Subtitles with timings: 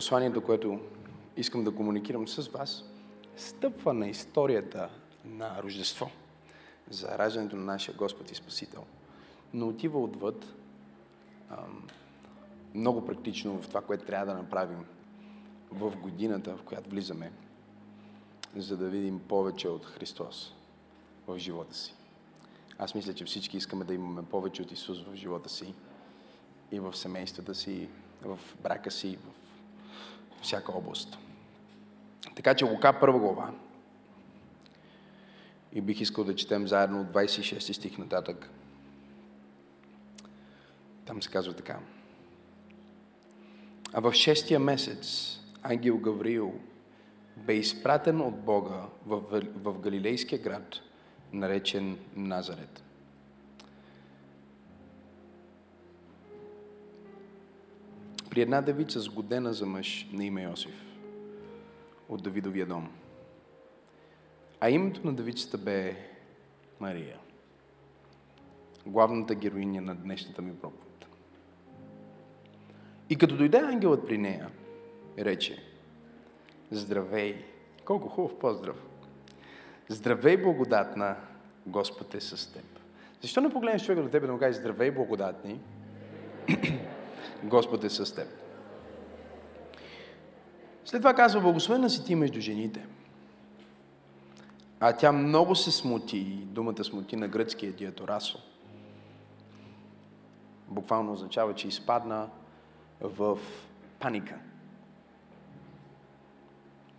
[0.00, 0.80] посланието, което
[1.36, 2.84] искам да комуникирам с вас,
[3.36, 4.88] стъпва на историята
[5.24, 6.10] на Рождество
[6.90, 8.84] за раждането на нашия Господ и Спасител,
[9.54, 10.54] но отива отвъд
[11.50, 11.88] ам,
[12.74, 14.84] много практично в това, което трябва да направим
[15.70, 17.32] в годината, в която влизаме,
[18.56, 20.54] за да видим повече от Христос
[21.26, 21.94] в живота си.
[22.78, 25.74] Аз мисля, че всички искаме да имаме повече от Исус в живота си
[26.72, 27.88] и в семействата си,
[28.22, 29.49] в брака си, в
[30.42, 31.18] всяка област.
[32.36, 33.50] Така че Лука първа глава.
[35.72, 38.50] И бих искал да четем заедно от 26 стих нататък.
[41.04, 41.78] Там се казва така.
[43.92, 46.52] А в шестия месец ангел Гавриил
[47.36, 50.74] бе изпратен от Бога в, в Галилейския град,
[51.32, 52.82] наречен Назарет.
[58.30, 60.84] При една девица сгодена за мъж на име Йосиф
[62.08, 62.88] от Давидовия дом.
[64.60, 65.96] А името на девицата бе
[66.80, 67.18] Мария.
[68.86, 71.06] Главната героиня на днешната ми проповед.
[73.10, 74.50] И като дойде ангелът при нея,
[75.18, 75.62] рече,
[76.70, 77.44] здравей,
[77.84, 78.82] колко хубав поздрав.
[79.88, 81.16] Здравей, благодатна,
[81.66, 82.64] Господ е с теб.
[83.22, 85.60] Защо не погледнеш човека до тебе да му кажеш здравей, благодатни,
[87.44, 88.28] Господ е с теб.
[90.84, 92.86] След това казва, благословена си ти между жените.
[94.80, 98.38] А тя много се смути, думата смути на гръцкия диаторасо.
[100.68, 102.28] Буквално означава, че изпадна
[103.00, 103.38] в
[104.00, 104.34] паника.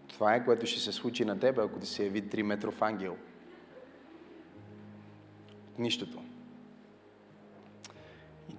[0.07, 3.17] Това е, което ще се случи на тебе, ако ти се яви 3 метров ангел.
[5.77, 6.30] Нищото.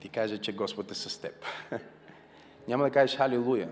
[0.02, 1.44] Ти каже, че Господ е с теб.
[2.68, 3.68] Няма да кажеш халилуя.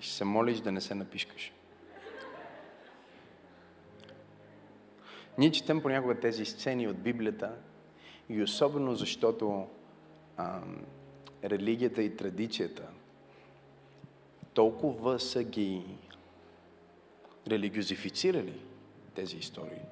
[0.00, 1.52] Ще се молиш да не се напишкаш.
[5.38, 7.54] Ние четем понякога тези сцени от Библията
[8.28, 9.68] и особено защото
[10.36, 10.60] а,
[11.44, 12.88] религията и традицията
[14.54, 15.84] толкова са ги
[17.48, 18.60] религиозифицирали
[19.14, 19.82] тези истории,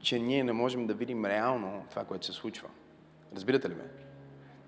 [0.00, 2.68] че ние не можем да видим реално това, което се случва.
[3.34, 3.84] Разбирате ли ме?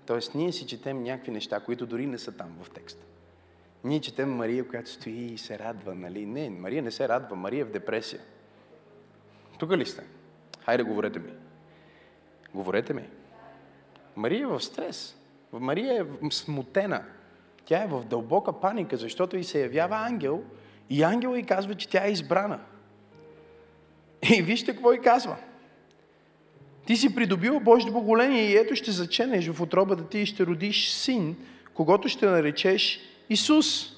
[0.05, 3.05] Тоест, ние си четем някакви неща, които дори не са там в текста.
[3.83, 6.25] Ние четем Мария, която стои и се радва, нали?
[6.25, 8.21] Не, Мария не се радва, Мария е в депресия.
[9.59, 10.03] Тук ли сте?
[10.65, 11.33] Хайде, говорете ми.
[12.53, 13.09] Говорете ми.
[14.15, 15.15] Мария е в стрес.
[15.53, 17.03] Мария е смутена.
[17.65, 20.43] Тя е в дълбока паника, защото и се явява ангел
[20.89, 22.59] и ангел и казва, че тя е избрана.
[24.37, 25.37] И вижте какво и казва.
[26.85, 30.89] Ти си придобил Божие благоление и ето ще заченеш в отробата ти и ще родиш
[30.89, 31.35] син,
[31.73, 32.99] когато ще наречеш
[33.29, 33.93] Исус.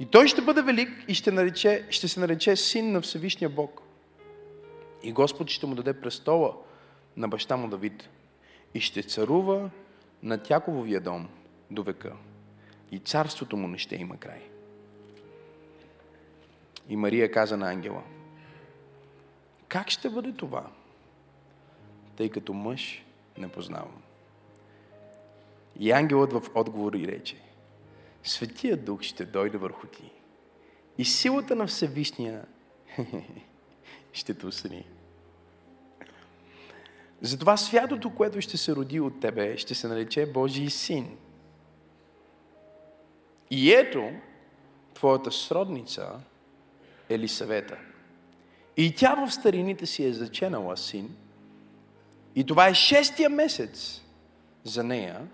[0.00, 3.80] И той ще бъде велик и ще, нарече, ще се нарече син на Всевишния Бог.
[5.02, 6.54] И Господ ще му даде престола
[7.16, 8.08] на баща му Давид.
[8.74, 9.70] И ще царува
[10.22, 11.28] на Тякововия дом
[11.70, 12.12] до века.
[12.92, 14.42] И царството му не ще има край.
[16.88, 18.02] И Мария каза на ангела,
[19.68, 20.66] как ще бъде това,
[22.16, 23.04] тъй като мъж
[23.38, 24.02] не познавам?
[25.78, 27.36] И ангелът в отговор и рече,
[28.22, 30.12] Светия Дух ще дойде върху ти
[30.98, 32.44] и силата на Всевишния
[34.12, 34.86] ще те усъни.
[37.20, 41.16] Затова святото, което ще се роди от тебе, ще се нарече Божий син.
[43.50, 44.10] И ето,
[44.94, 46.20] твоята сродница
[47.08, 47.78] Елисавета.
[48.76, 51.16] И тя в старините си е заченала син.
[52.34, 54.02] И това е шестия месец
[54.64, 55.28] за нея,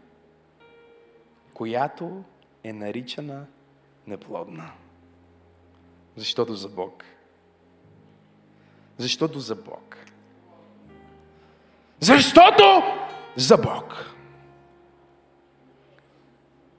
[1.54, 2.24] която
[2.64, 3.46] е наричана
[4.06, 4.72] неплодна.
[6.16, 7.04] Защото за Бог.
[8.98, 9.96] Защото за Бог.
[12.00, 12.82] Защото
[13.36, 14.14] за Бог.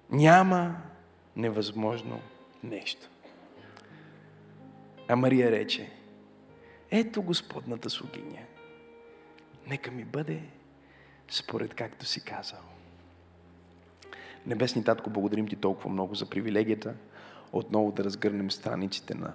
[0.09, 0.75] Няма
[1.35, 2.21] невъзможно
[2.63, 3.09] нещо.
[5.07, 5.91] А Мария рече,
[6.91, 8.39] ето Господната слугиня.
[9.71, 10.41] Нека ми бъде
[11.29, 12.59] според както си казал.
[14.45, 16.95] Небесни Татко, благодарим Ти толкова много за привилегията
[17.51, 19.33] отново да разгърнем страниците на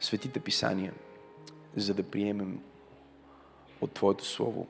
[0.00, 0.94] Светите Писания,
[1.76, 2.60] за да приемем
[3.80, 4.68] от Твоето Слово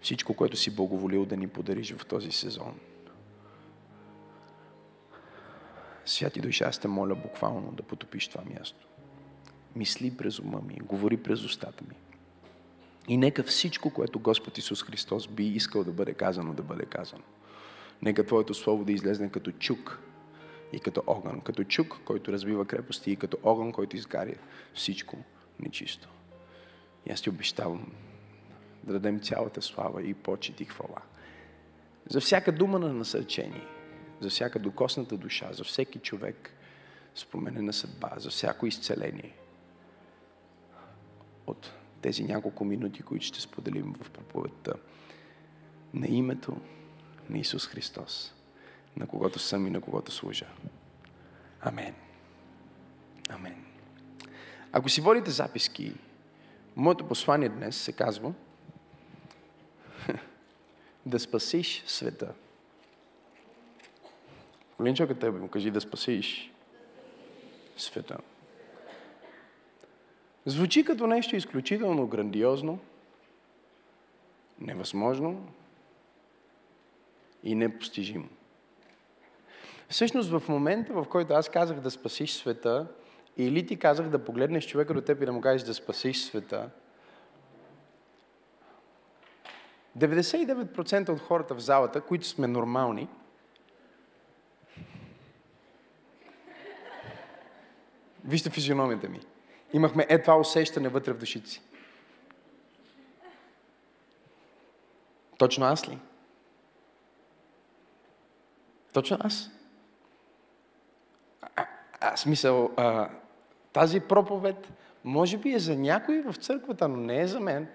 [0.00, 2.78] всичко, което си благоволил да ни подариш в този сезон.
[6.04, 8.86] Святи душа, аз те моля буквално да потопиш това място.
[9.76, 11.96] Мисли през ума ми, говори през устата ми.
[13.08, 17.22] И нека всичко, което Господ Исус Христос би искал да бъде казано, да бъде казано.
[18.02, 19.98] Нека Твоето Слово да излезне като чук
[20.72, 21.40] и като огън.
[21.40, 24.34] Като чук, който разбива крепости и като огън, който изгаря
[24.74, 25.16] всичко
[25.60, 26.08] нечисто.
[27.06, 27.92] И аз ти обещавам
[28.84, 31.02] да дадем цялата слава и почет и хвала.
[32.10, 33.66] За всяка дума на насърчение,
[34.20, 36.50] за всяка докосната душа, за всеки човек
[37.14, 39.36] с променена съдба, за всяко изцеление
[41.46, 41.72] от
[42.06, 44.72] тези няколко минути, които ще споделим в проповедта
[45.94, 46.56] на името
[47.30, 48.34] на Исус Христос,
[48.96, 50.46] на когото съм и на когото служа.
[51.60, 51.94] Амен.
[53.28, 53.64] Амен.
[54.72, 55.92] Ако си водите записки,
[56.76, 58.32] моето послание днес се казва
[61.06, 62.34] да спасиш света.
[64.78, 66.52] Голин човек тебе му кажи да спасиш
[67.76, 68.18] света.
[70.46, 72.78] Звучи като нещо изключително грандиозно,
[74.60, 75.48] невъзможно
[77.42, 78.28] и непостижимо.
[79.88, 82.86] Всъщност в момента, в който аз казах да спасиш света,
[83.36, 86.70] или ти казах да погледнеш човека до теб и да му кажеш да спасиш света,
[89.98, 93.08] 99% от хората в залата, които сме нормални,
[98.24, 99.20] вижте физиономията ми.
[99.72, 101.62] Имахме е това усещане вътре в душите си.
[105.38, 105.98] Точно аз ли?
[108.92, 109.50] Точно аз.
[111.56, 111.66] А,
[112.00, 112.14] а,
[112.76, 113.10] а,
[113.72, 114.68] тази проповед
[115.04, 117.68] може би е за някой в църквата, но не е за мен.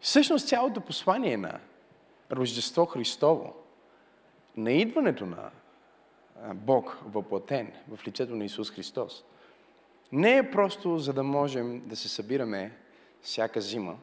[0.00, 1.60] Всъщност цялото послание на
[2.32, 3.54] Рождество Христово,
[4.56, 5.50] на идването на
[6.54, 9.24] Бог въплатен в лицето на Исус Христос,
[10.12, 12.76] не е просто за да можем да се събираме
[13.22, 13.98] всяка зима,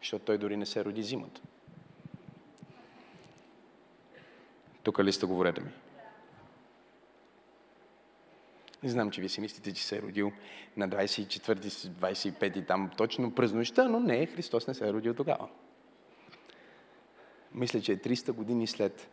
[0.00, 1.40] защото Той дори не се роди зимата.
[4.82, 5.70] Тук ли сте говорете ми?
[8.82, 10.32] Не знам, че вие си мислите, че се е родил
[10.76, 15.48] на 24 25 там точно през нощта, но не, Христос не се е родил тогава.
[17.54, 19.08] Мисля, че е 300 години след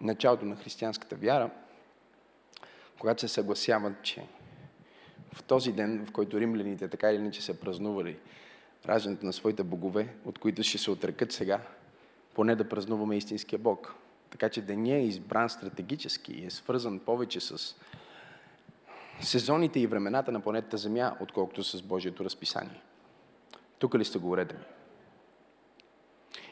[0.00, 1.50] началото на християнската вяра,
[2.98, 4.26] когато се съгласяват, че
[5.34, 8.16] в този ден, в който римляните така или иначе са празнували
[8.86, 11.60] раждането на своите богове, от които ще се отрекат сега,
[12.34, 13.94] поне да празнуваме истинския Бог.
[14.30, 17.76] Така че деня е избран стратегически и е свързан повече с
[19.20, 22.80] сезоните и времената на планетата Земя, отколкото с Божието разписание.
[23.78, 24.60] Тук ли сте говорете ми?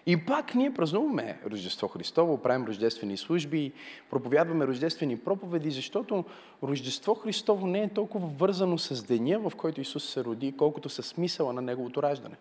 [0.09, 3.73] И пак ние празнуваме Рождество Христово, правим рождествени служби,
[4.11, 6.25] проповядваме рождествени проповеди, защото
[6.63, 11.03] Рождество Христово не е толкова вързано с деня, в който Исус се роди, колкото с
[11.03, 12.35] смисъла на Неговото раждане.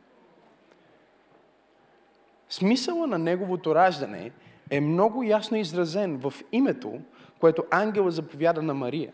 [2.49, 4.31] Смисъла на Неговото раждане
[4.69, 7.01] е много ясно изразен в името,
[7.39, 9.11] което ангела заповяда на Мария.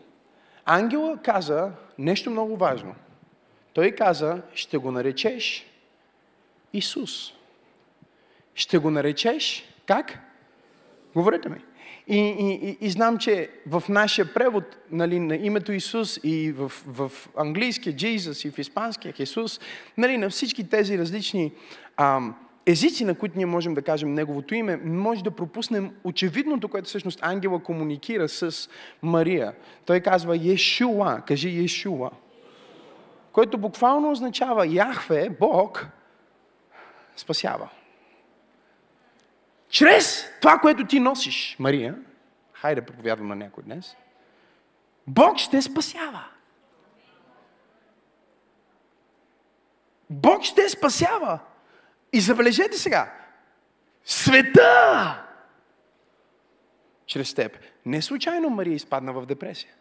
[0.64, 2.94] Ангела каза нещо много важно.
[3.72, 5.66] Той каза, ще го наречеш
[6.72, 7.34] Исус.
[8.54, 10.18] Ще го наречеш как?
[11.14, 11.56] Говорете ми.
[12.06, 16.72] И, и, и, и знам, че в нашия превод нали, на името Исус и в,
[16.86, 19.60] в английския Jesus и в испанския Исус,
[19.96, 21.52] нали, на всички тези различни
[21.96, 22.34] ам,
[22.66, 27.18] езици, на които ние можем да кажем Неговото име, може да пропуснем очевидното, което всъщност
[27.22, 28.68] ангела комуникира с
[29.02, 29.52] Мария.
[29.86, 32.10] Той казва Ешуа, кажи Ешуа,
[33.32, 35.86] което буквално означава Яхве, Бог,
[37.16, 37.68] спасява.
[39.74, 41.98] Чрез това, което ти носиш, Мария,
[42.52, 43.96] хайде да проповядвам на някой днес,
[45.06, 46.24] Бог ще спасява.
[50.10, 51.38] Бог ще спасява.
[52.12, 53.12] И забележете сега,
[54.04, 55.24] света
[57.06, 57.58] чрез теб.
[57.86, 59.74] Не случайно Мария изпадна в депресия.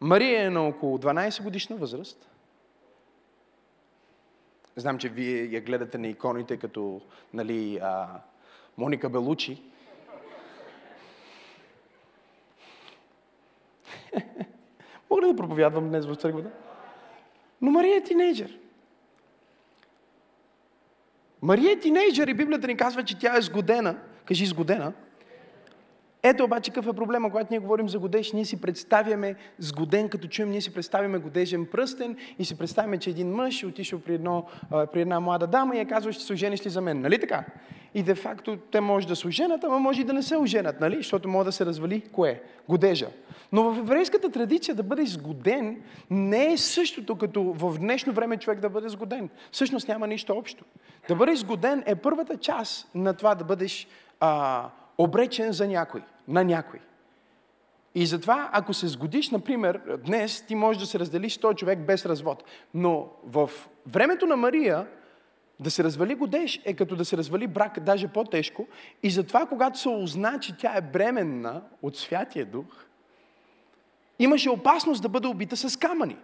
[0.00, 2.33] Мария е на около 12 годишна възраст.
[4.76, 7.00] Знам, че вие я гледате на иконите като
[7.34, 8.08] нали, а,
[8.78, 9.62] Моника Белучи.
[15.10, 16.50] Мога ли да проповядвам днес в църквата?
[17.60, 18.58] Но Мария е тинейджър.
[21.42, 23.98] Мария е тинейджър и Библията ни казва, че тя е сгодена.
[24.24, 24.92] Кажи сгодена.
[26.26, 30.28] Ето обаче какъв е проблема, когато ние говорим за годеж, ние си представяме сгоден, като
[30.28, 34.14] чуем, ние си представяме годежен пръстен и си представяме, че един мъж е отишъл при,
[34.14, 34.44] едно,
[34.92, 37.44] при една млада дама и е казва, ще се ожениш ли за мен, нали така?
[37.94, 40.80] И де факто те може да се оженят, ама може и да не се оженят,
[40.80, 40.96] нали?
[40.96, 42.42] Защото може да се развали кое?
[42.68, 43.08] Годежа.
[43.52, 48.60] Но в еврейската традиция да бъдеш сгоден не е същото като в днешно време човек
[48.60, 49.28] да бъде сгоден.
[49.52, 50.64] Всъщност няма нищо общо.
[51.08, 53.88] Да бъдеш сгоден е първата част на това да бъдеш
[54.20, 56.80] а, обречен за някой, на някой.
[57.94, 62.06] И затова, ако се сгодиш, например, днес ти можеш да се разделиш 100 човек без
[62.06, 62.44] развод.
[62.74, 63.50] Но в
[63.86, 64.86] времето на Мария,
[65.60, 68.66] да се развали годеж е като да се развали брак, даже по-тежко.
[69.02, 72.66] И затова, когато се узна, че тя е бременна от Святия Дух,
[74.18, 76.16] имаше опасност да бъде убита с камъни.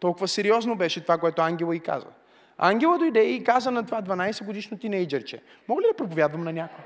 [0.00, 2.06] Толкова сериозно беше това, което ангела и каза.
[2.58, 6.84] Ангела дойде и каза на това 12 годишно тинейджерче, мога ли да проповядвам на някой?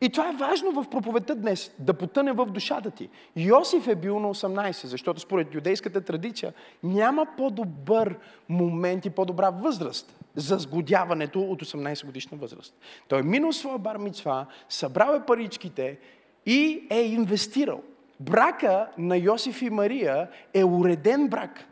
[0.00, 3.08] И това е важно в проповедта днес, да потъне в душата ти.
[3.36, 6.52] Йосиф е бил на 18, защото според юдейската традиция
[6.82, 12.74] няма по-добър момент и по-добра възраст за сгодяването от 18 годишна възраст.
[13.08, 15.98] Той е минал своя бар мицва, събрал е паричките
[16.46, 17.82] и е инвестирал.
[18.20, 21.64] Брака на Йосиф и Мария е уреден брак.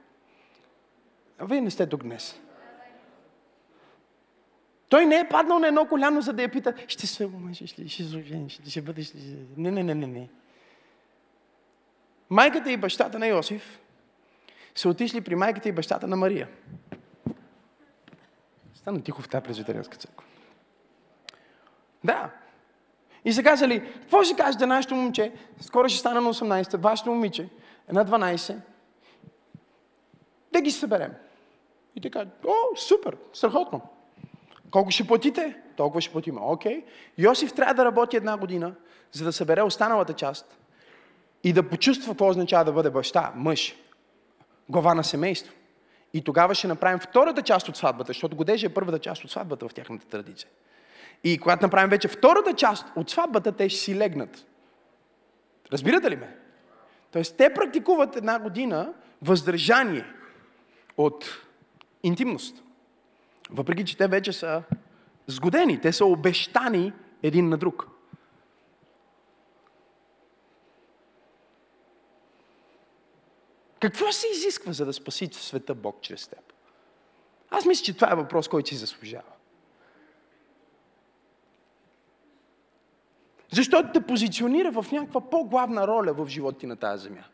[1.40, 2.40] Вие не сте тук днес.
[4.88, 7.88] Той не е паднал на едно коляно, за да я пита, ще се омъжиш ли,
[7.88, 9.46] ще зажениш ли, ще бъдеш ли...
[9.56, 10.28] Не, не, не, не, не.
[12.30, 13.80] Майката и бащата на Йосиф
[14.74, 16.48] са отишли при майката и бащата на Мария.
[18.74, 20.24] Стана тихо в тази презвитерианска църква.
[22.04, 22.30] Да.
[23.24, 25.32] И са казали, какво ще кажете нашето момче?
[25.60, 27.48] Скоро ще стана на 18, вашето момиче
[27.88, 28.56] е на 12.
[30.52, 31.12] Да ги съберем.
[31.96, 33.80] И казват, о, супер, страхотно.
[34.70, 35.56] Колко ще платите?
[35.76, 36.38] Толкова ще платим.
[36.40, 36.84] Окей.
[37.18, 38.74] Йосиф трябва да работи една година,
[39.12, 40.58] за да събере останалата част
[41.44, 43.76] и да почувства какво означава да бъде баща, мъж,
[44.68, 45.54] глава на семейство.
[46.14, 49.68] И тогава ще направим втората част от сватбата, защото годежа е първата част от сватбата
[49.68, 50.50] в тяхната традиция.
[51.24, 54.46] И когато направим вече втората част от сватбата, те ще си легнат.
[55.72, 56.36] Разбирате ли ме?
[57.12, 58.92] Тоест, те практикуват една година
[59.22, 60.04] въздържание
[60.96, 61.24] от
[62.02, 62.62] интимност.
[63.50, 64.62] Въпреки, че те вече са
[65.26, 67.88] сгодени, те са обещани един на друг.
[73.80, 76.52] Какво се изисква, за да спаси света Бог чрез теб?
[77.50, 79.22] Аз мисля, че това е въпрос, който си заслужава.
[83.52, 87.24] Защото те позиционира в някаква по-главна роля в живота ти на тази земя.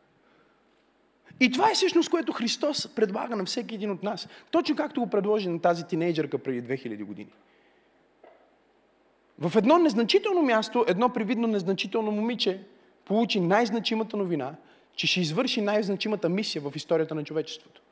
[1.42, 4.28] И това е всъщност, което Христос предлага на всеки един от нас.
[4.50, 7.32] Точно както го предложи на тази тинейджърка преди 2000 години.
[9.38, 12.64] В едно незначително място, едно привидно незначително момиче
[13.04, 14.54] получи най-значимата новина,
[14.94, 17.82] че ще извърши най-значимата мисия в историята на човечеството.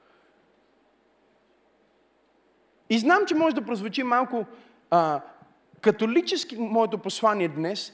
[2.91, 4.47] И знам, че може да прозвучи малко
[4.91, 5.21] а,
[5.81, 7.93] католически моето послание днес,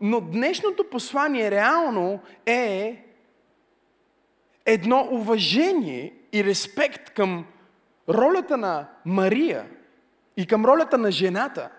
[0.00, 3.03] но днешното послание реално е
[4.66, 7.46] едно уважение и респект към
[8.08, 9.66] ролята на Мария
[10.36, 11.70] и към ролята на жената.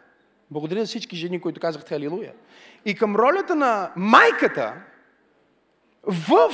[0.52, 2.34] Благодаря за всички жени, които казахте Алилуя.
[2.86, 4.74] И към ролята на майката
[6.04, 6.52] в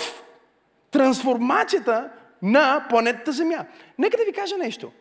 [0.91, 2.09] трансформацията
[2.41, 3.65] на планетата Земя.
[3.97, 4.91] Нека да ви кажа нещо.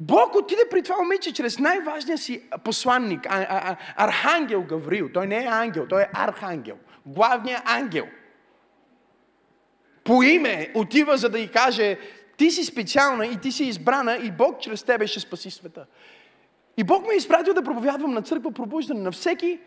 [0.00, 5.08] Бог отиде при това момиче чрез най-важния си посланник, а, а, а, Архангел Гаврил.
[5.14, 6.76] Той не е ангел, той е архангел.
[7.06, 8.06] Главният ангел–
[10.08, 11.98] по име отива, за да й каже,
[12.36, 15.86] ти си специална и ти си избрана и Бог чрез тебе ще спаси света.
[16.76, 19.58] И Бог ме е изпратил да проповядвам на църква пробуждане на всеки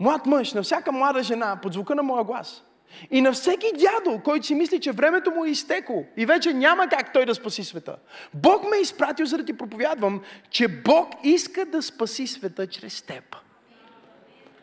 [0.00, 2.64] млад мъж, на всяка млада жена, под звука на моя глас.
[3.10, 6.88] И на всеки дядо, който си мисли, че времето му е изтекло и вече няма
[6.88, 7.96] как той да спаси света.
[8.34, 10.20] Бог ме е изпратил, за да ти проповядвам,
[10.50, 13.36] че Бог иска да спаси света чрез теб.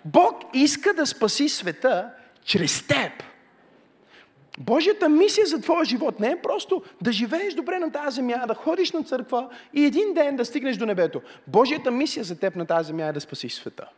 [0.05, 2.09] Бог иска да спаси света
[2.45, 3.32] чрез теб.
[4.59, 8.53] Божията мисия за твоя живот не е просто да живееш добре на тази земя, да
[8.53, 11.21] ходиш на църква и един ден да стигнеш до небето.
[11.47, 13.89] Божията мисия за теб на тази земя е да спасиш света.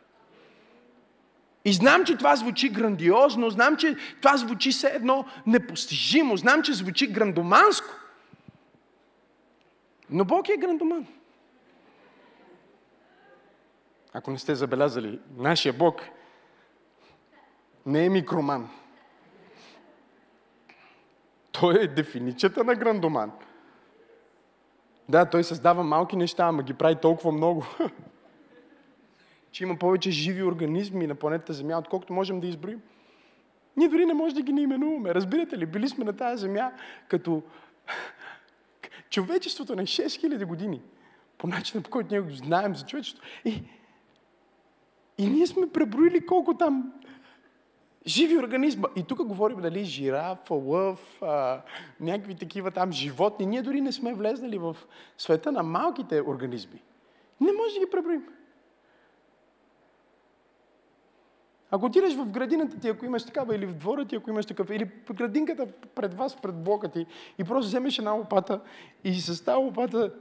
[1.64, 6.72] И знам, че това звучи грандиозно, знам, че това звучи все едно непостижимо, знам, че
[6.72, 7.94] звучи грандоманско.
[10.10, 11.06] Но Бог е грандоман.
[14.12, 16.02] Ако не сте забелязали, нашия Бог
[17.86, 18.70] не е микроман.
[21.60, 23.32] Той е дефиницията на грандоман.
[25.08, 27.66] Да, той създава малки неща, ама ги прави толкова много.
[29.50, 32.80] че има повече живи организми на планетата Земя, отколкото можем да изброим.
[33.76, 35.14] Ние дори не можем да ги не именуваме.
[35.14, 35.66] Разбирате ли?
[35.66, 36.72] Били сме на тази земя
[37.08, 37.42] като
[39.10, 40.82] човечеството на 6000 години.
[41.38, 43.28] По начина, по който ние го знаем за човечеството.
[43.44, 43.62] И,
[45.18, 46.92] и ние сме преброили колко там
[48.06, 48.88] живи организма.
[48.96, 51.62] И тук говорим, дали, жираф, лъв, а,
[52.00, 53.46] някакви такива там животни.
[53.46, 54.76] Ние дори не сме влезнали в
[55.18, 56.82] света на малките организми.
[57.40, 58.24] Не може да ги преброим.
[61.70, 64.70] Ако отидеш в градината ти, ако имаш такава, или в двора ти, ако имаш такъв,
[64.70, 67.06] или градинката пред вас, пред блока ти,
[67.38, 68.60] и просто вземеш една лопата
[69.04, 70.14] и с тази лопата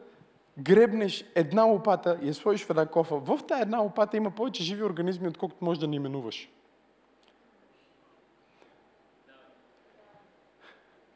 [0.58, 4.64] гребнеш една лопата и я сложиш в една кофа, в тази една лопата има повече
[4.64, 6.50] живи организми, отколкото можеш да не именуваш.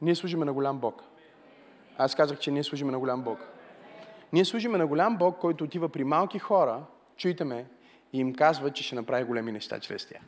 [0.02, 1.04] Ние служиме на голям Бог.
[1.98, 3.40] Аз казах, че ние служиме на голям Бог.
[4.34, 6.82] Ние служиме на голям Бог, който отива при малки хора,
[7.18, 7.66] чуйте ме,
[8.14, 10.22] и им казва, че ще направи големи неща чрез тях.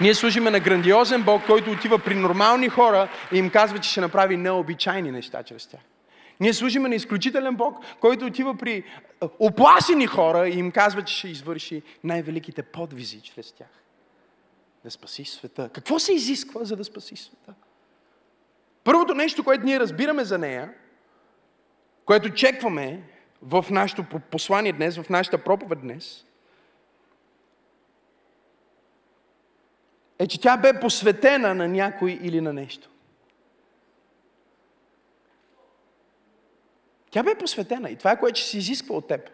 [0.00, 4.00] Ние служиме на грандиозен Бог, който отива при нормални хора и им казва, че ще
[4.00, 5.80] направи необичайни неща чрез тях.
[6.40, 8.84] Ние служиме на изключителен Бог, който отива при
[9.38, 13.83] оплашени хора и им казва, че ще извърши най-великите подвизи чрез тях.
[14.84, 15.70] Да спаси света.
[15.72, 17.54] Какво се изисква, за да спаси света?
[18.84, 20.74] Първото нещо, което ние разбираме за нея,
[22.04, 23.02] което чекваме
[23.42, 26.24] в нашето послание днес, в нашата проповед днес,
[30.18, 32.90] е, че тя бе посветена на някой или на нещо.
[37.10, 39.30] Тя бе посветена и това е което се изисква от теб,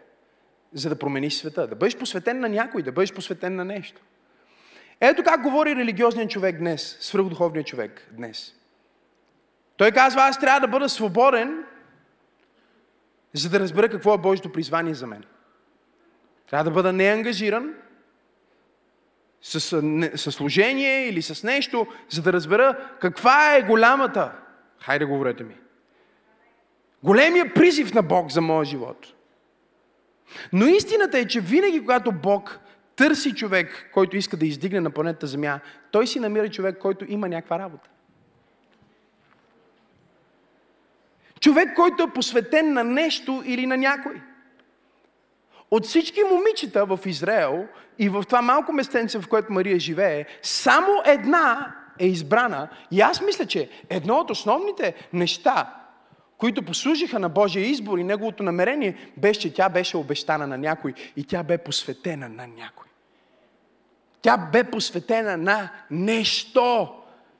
[0.73, 1.67] за да промениш света.
[1.67, 4.01] Да бъдеш посветен на някой, да бъдеш посветен на нещо.
[5.01, 8.55] Ето как говори религиозният човек днес, свръхдуховният човек днес.
[9.77, 11.63] Той казва, аз трябва да бъда свободен,
[13.33, 15.23] за да разбера какво е Божието призвание за мен.
[16.49, 17.73] Трябва да бъда неангажиран
[19.41, 19.59] с,
[20.15, 24.31] с служение или с нещо, за да разбера каква е голямата,
[24.79, 25.55] хайде говорете ми,
[27.03, 29.07] големия призив на Бог за моя живот.
[30.53, 32.59] Но истината е, че винаги, когато Бог
[33.01, 35.59] търси човек, който иска да издигне на планетата Земя,
[35.91, 37.89] той си намира човек, който има някаква работа.
[41.39, 44.21] Човек, който е посветен на нещо или на някой.
[45.71, 47.67] От всички момичета в Израел
[47.99, 52.69] и в това малко местенце, в което Мария живее, само една е избрана.
[52.91, 55.73] И аз мисля, че едно от основните неща,
[56.37, 60.93] които послужиха на Божия избор и неговото намерение, беше, че тя беше обещана на някой
[61.15, 62.90] и тя бе посветена на някой.
[64.21, 66.93] Тя бе посветена на нещо.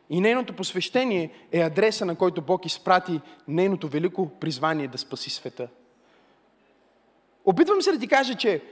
[0.10, 5.67] И нейното посвещение е адреса, на който Бог изпрати нейното велико призвание да спаси света.
[7.46, 8.63] Опитвам се да ти кажа, че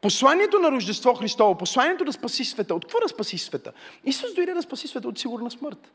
[0.00, 3.72] посланието на Рождество Христово, посланието да спаси света, от какво да спаси света?
[4.04, 5.92] Исус дойде да спаси света от сигурна смърт.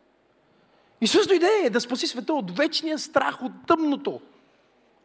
[1.02, 4.22] Исус дойде да спаси света от вечния страх, от тъмното.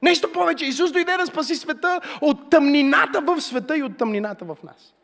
[0.03, 4.57] Нещо повече, Исус дойде да спаси света от тъмнината в света и от тъмнината в
[4.65, 4.95] нас.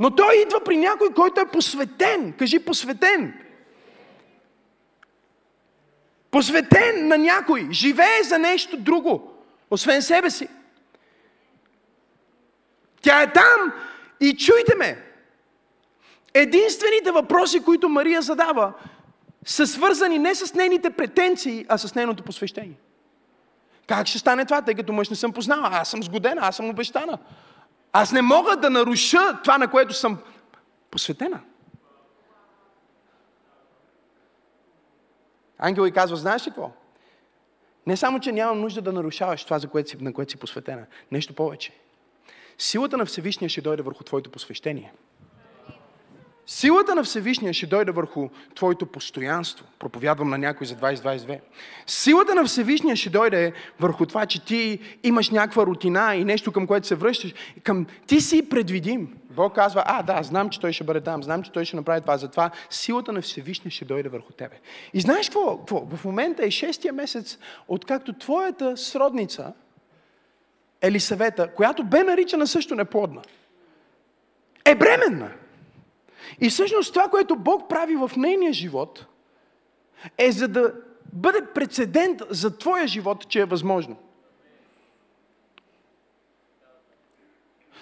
[0.00, 2.32] Но той идва при някой, който е посветен.
[2.38, 3.34] Кажи посветен.
[6.30, 7.68] Посветен на някой.
[7.72, 9.32] Живее за нещо друго,
[9.70, 10.48] освен себе си.
[13.02, 13.72] Тя е там
[14.20, 15.04] и чуйте ме.
[16.34, 18.72] Единствените въпроси, които Мария задава,
[19.44, 22.78] са свързани не с нейните претенции, а с нейното посвещение.
[23.86, 25.68] Как ще стане това, тъй като мъж не съм познала?
[25.72, 27.18] Аз съм сгодена, аз съм обещана.
[27.92, 30.18] Аз не мога да наруша това, на което съм
[30.90, 31.40] посветена.
[35.58, 36.70] Ангел и казва, знаеш ли какво?
[37.86, 40.86] Не само, че нямам нужда да нарушаваш това, за което си, на което си посветена.
[41.12, 41.72] Нещо повече.
[42.58, 44.92] Силата на Всевишния ще дойде върху твоето посвещение–
[46.52, 49.66] Силата на Всевишния ще дойде върху твоето постоянство.
[49.78, 51.40] Проповядвам на някой за 2022.
[51.86, 56.66] Силата на Всевишния ще дойде върху това, че ти имаш някаква рутина и нещо към
[56.66, 57.34] което се връщаш.
[57.62, 57.86] Към...
[58.06, 59.16] Ти си предвидим.
[59.30, 62.00] Бог казва, а, да, знам, че той ще бъде там, знам, че той ще направи
[62.00, 62.16] това.
[62.16, 64.60] Затова силата на Всевишния ще дойде върху тебе.
[64.94, 65.58] И знаеш какво?
[65.58, 65.86] какво?
[65.96, 69.52] В момента е шестия месец, откакто твоята сродница,
[70.80, 73.22] Елисавета, която бе наричана също неплодна,
[74.64, 75.30] е бременна.
[76.40, 79.06] И всъщност това, което Бог прави в нейния живот,
[80.18, 80.74] е за да
[81.12, 83.96] бъде прецедент за твоя живот, че е възможно.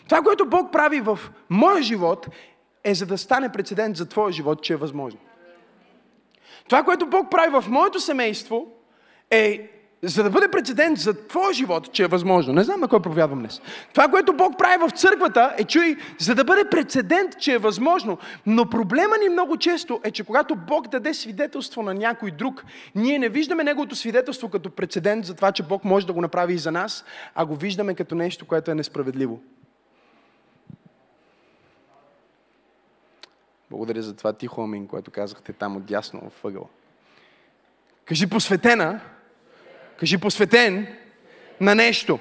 [0.04, 1.18] Това, което Бог прави в
[1.50, 2.28] моя живот,
[2.84, 5.20] е за да стане прецедент за твоя живот, че е възможно.
[6.68, 8.66] Това, което Бог прави в моето семейство,
[9.30, 12.52] е за да бъде прецедент за твоя живот, че е възможно.
[12.52, 13.61] Не знам на кой проповядвам днес.
[13.92, 18.18] Това, което Бог прави в църквата, е, чуй, за да бъде прецедент, че е възможно.
[18.46, 23.18] Но проблема ни много често е, че когато Бог даде свидетелство на някой друг, ние
[23.18, 26.58] не виждаме неговото свидетелство като прецедент за това, че Бог може да го направи и
[26.58, 29.40] за нас, а го виждаме като нещо, което е несправедливо.
[33.70, 36.66] Благодаря за това тихо амин, което казахте там отдясно в ъгъла.
[38.04, 39.00] Кажи посветена,
[39.98, 40.96] кажи посветен
[41.61, 42.18] на нещо.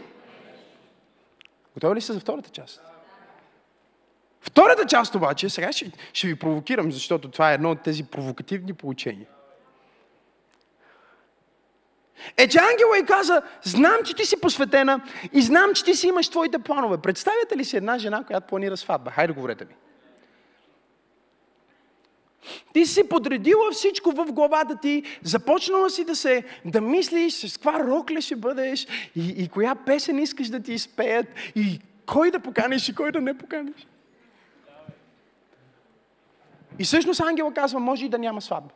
[1.73, 2.81] Готови ли са за втората част?
[4.41, 8.73] Втората част обаче, сега ще, ще ви провокирам, защото това е едно от тези провокативни
[8.73, 9.27] получения.
[12.37, 15.01] Е, че ангела и каза, знам, че ти си посветена
[15.33, 16.97] и знам, че ти си имаш твоите планове.
[16.97, 19.11] Представяте ли си една жена, която планира сватба?
[19.11, 19.73] Хайде, говорете ми.
[22.73, 27.79] Ти си подредила всичко в главата ти, започнала си да се, да мислиш с каква
[27.79, 32.89] рокля ще бъдеш и, и коя песен искаш да ти изпеят и кой да поканиш
[32.89, 33.87] и кой да не поканиш.
[36.79, 38.73] И всъщност ангела казва, може и да няма сватба.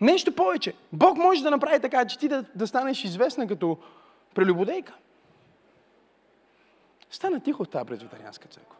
[0.00, 0.74] Нещо повече.
[0.92, 3.78] Бог може да направи така, че ти да, да станеш известна като
[4.34, 4.92] прелюбодейка.
[7.10, 8.76] Стана тихо в тази презвитарианска църква.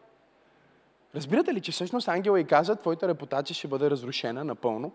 [1.15, 4.91] Разбирате ли, че всъщност ангела и каза, твоята репутация ще бъде разрушена напълно?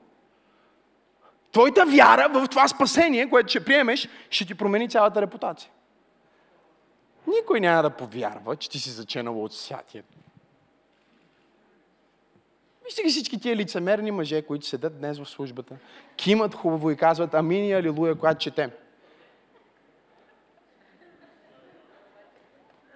[1.52, 5.70] Твоята вяра в това спасение, което ще приемеш, ще ти промени цялата репутация.
[7.26, 10.14] Никой няма да повярва, че ти си заченал от святието.
[12.84, 15.76] Вижте ги всички тия лицемерни мъже, които седят днес в службата,
[16.16, 18.70] кимат хубаво и казват амин и алилуя, когато четем.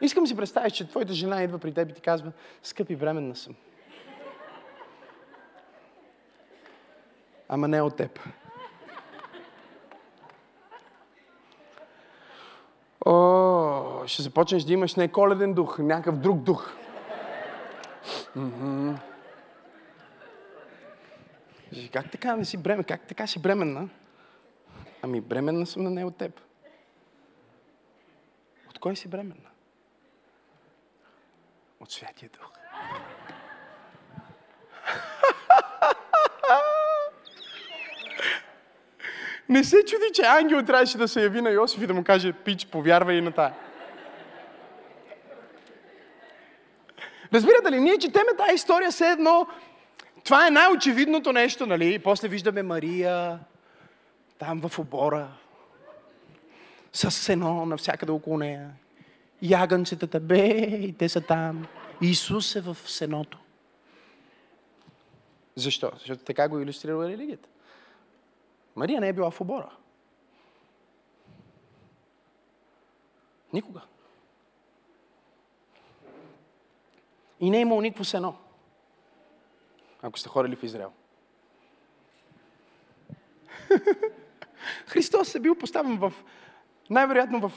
[0.04, 3.54] Искам си представиш, че твоята жена идва при теб и ти казва, скъпи, бременна съм.
[7.48, 8.20] Ама не от теб.
[13.06, 16.72] О, ще започнеш да имаш не коледен дух, някакъв друг дух.
[18.36, 18.96] Mm-hmm.
[21.92, 22.84] Как така не си бремен?
[22.84, 23.88] Как така си бременна?
[25.02, 26.40] Ами бременна съм на не от теб.
[28.70, 29.53] От кой си бременна?
[31.84, 32.50] От Святия Дух.
[39.48, 42.32] Не се чуди, че ангел трябваше да се яви на Йосиф и да му каже,
[42.32, 43.54] пич, повярвай и на тая.
[47.34, 49.46] Разбирате ли, ние четеме тази история все едно,
[50.24, 51.94] това е най-очевидното нещо, нали?
[51.94, 53.38] И после виждаме Мария,
[54.38, 55.28] там в обора,
[56.92, 58.70] с сено навсякъде около нея
[59.44, 61.66] ягънцетата, бе, и те са там.
[62.00, 63.38] Исус е в сеното.
[65.56, 65.90] Защо?
[65.98, 67.48] Защото така го иллюстрира религията.
[68.76, 69.70] Мария не е била в обора.
[73.52, 73.80] Никога.
[77.40, 78.36] И не е имал никакво сено.
[80.02, 80.92] Ако сте ходили в Израел.
[84.86, 86.12] Христос е бил поставен в,
[86.90, 87.52] най-вероятно в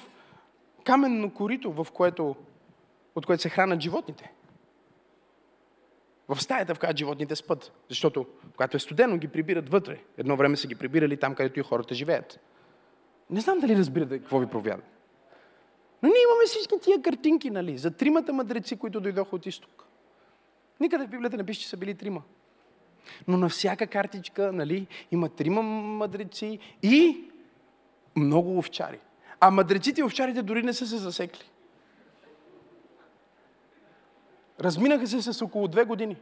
[0.88, 2.36] каменно корито, в което,
[3.16, 4.32] от което се хранят животните.
[6.28, 7.72] В стаята, в която животните спът.
[7.90, 10.00] Защото, когато е студено, ги прибират вътре.
[10.18, 12.40] Едно време са ги прибирали там, където и хората живеят.
[13.30, 14.84] Не знам дали разбирате какво ви провяда.
[16.04, 19.86] Но ние имаме всички тия картинки, нали, за тримата мъдреци, които дойдоха от изток.
[20.80, 22.22] Никъде в Библията не пише, че са били трима.
[23.28, 27.30] Но на всяка картичка, нали, има трима мъдреци и
[28.16, 29.00] много овчари.
[29.40, 31.50] А мъдреците и овчарите дори не са се засекли.
[34.60, 36.18] Разминаха се с около две години.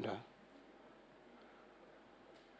[0.00, 0.16] Да.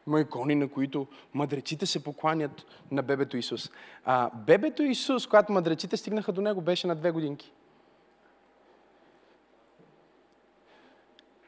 [0.07, 3.71] Има икони, на които мъдреците се покланят на бебето Исус.
[4.05, 7.53] А бебето Исус, когато мъдреците стигнаха до него, беше на две годинки.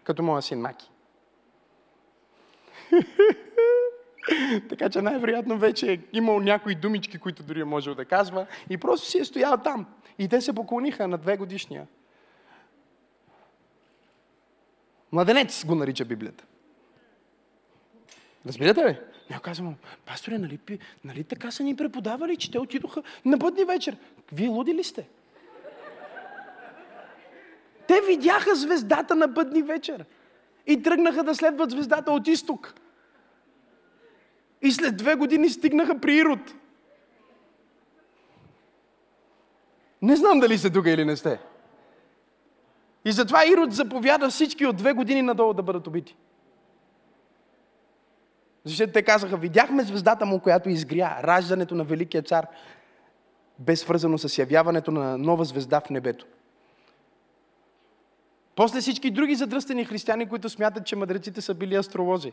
[0.04, 0.90] Като моя син Маки.
[4.68, 8.76] така че най-вероятно вече е имал някои думички, които дори е можел да казва и
[8.76, 9.86] просто си е стоял там.
[10.18, 11.86] И те се поклониха на две годишния.
[15.12, 16.44] Младенец го нарича Библията.
[18.46, 18.98] Разбирате ли?
[19.30, 19.74] Не казвам,
[20.06, 20.58] пасторе, нали,
[21.04, 23.96] нали така са ни преподавали, че те отидоха на бъдни вечер.
[24.32, 25.08] Вие луди ли сте?
[27.88, 30.04] Те видяха звездата на бъдни вечер
[30.66, 32.74] и тръгнаха да следват звездата от изток.
[34.66, 36.54] И след две години стигнаха при Ирод.
[40.02, 41.38] Не знам дали сте тук или не сте.
[43.04, 46.16] И затова Ирод заповяда всички от две години надолу да бъдат убити.
[48.64, 52.46] Защото те казаха, видяхме звездата му, която изгря, раждането на Великия цар,
[53.58, 56.26] бе свързано с явяването на нова звезда в небето.
[58.56, 62.32] После всички други задръстени християни, които смятат, че мъдреците са били астролози.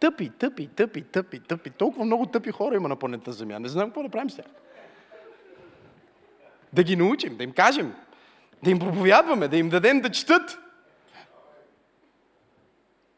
[0.00, 1.70] Тъпи, тъпи, тъпи, тъпи, тъпи.
[1.70, 3.58] Толкова много тъпи хора има на планета Земя.
[3.58, 4.48] Не знам какво да правим сега.
[6.72, 7.94] Да ги научим, да им кажем,
[8.62, 10.58] да им проповядваме, да им дадем да четат.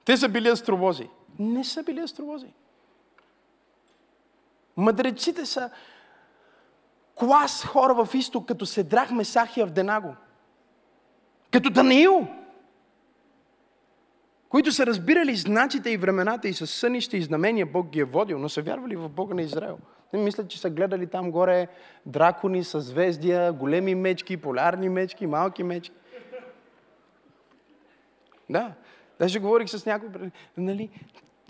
[0.05, 1.09] Те са били астровози.
[1.39, 2.53] Не са били астровози.
[4.77, 5.71] Мъдреците са
[7.15, 10.17] клас хора в изток, като Седрах, Месах и Авденаго.
[11.51, 12.29] Като Даниил,
[14.53, 18.39] които са разбирали знаците и времената и с сънища и знамения Бог ги е водил,
[18.39, 19.79] но са вярвали в Бога на Израел.
[20.11, 21.69] Те мислят, че са гледали там горе
[22.07, 25.95] дракони, съзвездия, големи мечки, полярни мечки, малки мечки.
[28.51, 28.73] Да.
[29.19, 30.09] Даже говорих с някой,
[30.57, 30.91] нали,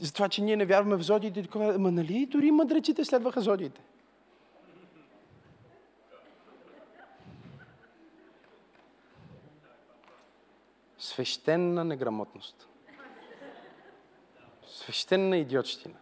[0.01, 1.43] за това, че ние не вярваме в зодиите.
[1.43, 3.81] Такова, ма нали дори мъдреците следваха зодиите.
[10.99, 12.69] Свещена неграмотност.
[14.83, 15.95] Свещена идиотщина.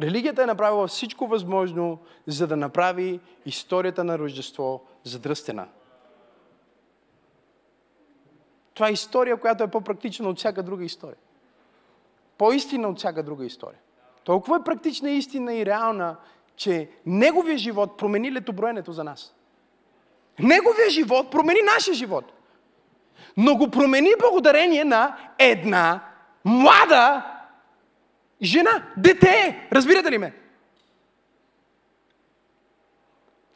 [0.00, 5.68] Религията е направила всичко възможно, за да направи историята на Рождество задръстена.
[8.74, 11.16] Това е история, която е по-практична от всяка друга история.
[12.38, 13.78] По-истина от всяка друга история.
[14.24, 16.16] Толкова е практична истина и реална,
[16.56, 19.34] че Неговия живот промени летоброенето за нас.
[20.38, 22.24] Неговия живот промени нашия живот.
[23.36, 26.13] Но го промени благодарение на една
[26.44, 27.30] млада
[28.42, 29.68] жена, дете.
[29.72, 30.34] Разбирате ли ме?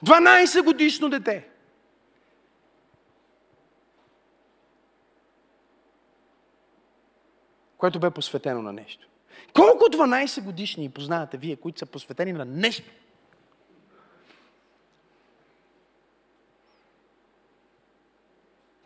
[0.05, 1.49] 12 годишно дете.
[7.79, 9.09] Което бе посветено на нещо.
[9.55, 12.91] Колко 12 годишни познавате вие, които са посветени на нещо?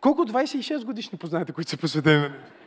[0.01, 2.62] Колко 26 годишни познавате, които са посветени на нещо?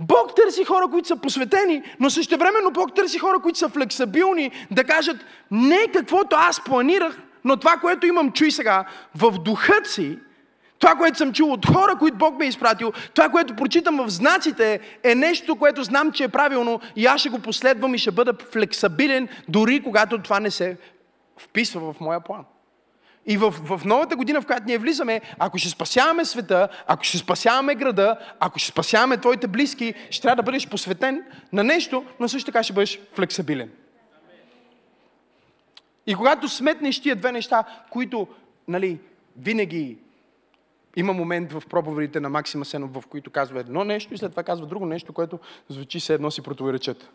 [0.00, 4.50] Бог търси хора, които са посветени, но също времено Бог търси хора, които са флексабилни,
[4.70, 5.16] да кажат
[5.50, 10.18] не каквото аз планирах, но това, което имам, чуй сега, в духът си,
[10.78, 14.10] това, което съм чул от хора, които Бог ме е изпратил, това, което прочитам в
[14.10, 18.10] знаците, е нещо, което знам, че е правилно и аз ще го последвам и ще
[18.10, 20.76] бъда флексабилен, дори когато това не се
[21.38, 22.44] вписва в моя план.
[23.28, 27.18] И в, в новата година, в която ние влизаме, ако ще спасяваме света, ако ще
[27.18, 32.28] спасяваме града, ако ще спасяваме твоите близки, ще трябва да бъдеш посветен на нещо, но
[32.28, 33.70] също така ще бъдеш флексабилен.
[36.06, 38.28] И когато сметнеш тия две неща, които
[38.68, 39.00] нали,
[39.36, 39.98] винаги
[40.96, 44.42] има момент в проповедите на Максима Сенов, в които казва едно нещо и след това
[44.42, 45.38] казва друго нещо, което
[45.68, 47.10] звучи се едно си противоречат.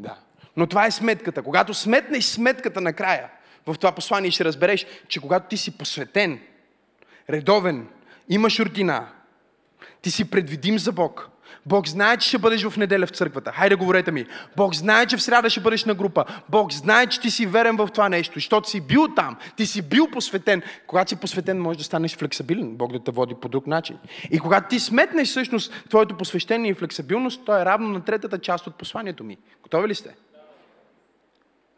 [0.00, 0.16] Да.
[0.56, 1.42] Но това е сметката.
[1.42, 3.30] Когато сметнеш сметката накрая,
[3.66, 6.40] в това послание ще разбереш, че когато ти си посветен,
[7.30, 7.88] редовен,
[8.28, 9.08] имаш рутина,
[10.02, 11.30] ти си предвидим за Бог,
[11.66, 13.52] Бог знае, че ще бъдеш в неделя в църквата.
[13.52, 14.26] Хайде, говорете ми.
[14.56, 16.24] Бог знае, че в сряда ще бъдеш на група.
[16.48, 19.36] Бог знае, че ти си верен в това нещо, защото си бил там.
[19.56, 20.62] Ти си бил посветен.
[20.86, 22.76] Когато си посветен, можеш да станеш флексибилен.
[22.76, 23.98] Бог да те води по друг начин.
[24.30, 28.66] И когато ти сметнеш всъщност твоето посвещение и флексибилност, то е равно на третата част
[28.66, 29.38] от посланието ми.
[29.62, 30.14] Готови ли сте?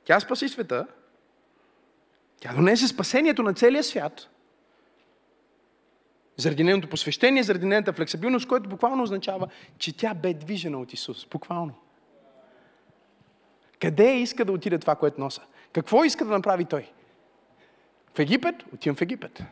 [0.05, 0.87] Тя спаси света,
[2.41, 4.29] тя донесе спасението на целия свят.
[6.37, 11.27] Заради нейното посвещение, заради нейната флексибилност, което буквално означава, че тя бе движена от Исус.
[11.27, 11.75] Буквално.
[13.81, 15.43] Къде иска да отиде това, което носа?
[15.73, 16.91] Какво иска да направи той?
[18.15, 18.55] В Египет?
[18.75, 19.43] Отивам в Египет.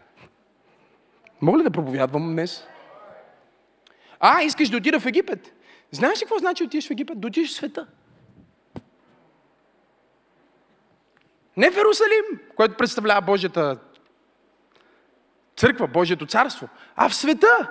[1.40, 2.66] Мога ли да проповядвам днес?
[4.20, 5.53] А, искаш да отида в Египет?
[5.90, 7.20] Знаеш ли какво значи отидеш в Египет?
[7.20, 7.87] Да отидеш в света.
[11.56, 13.78] Не в Иерусалим, който представлява Божията
[15.56, 17.70] църква, Божието царство, а в света.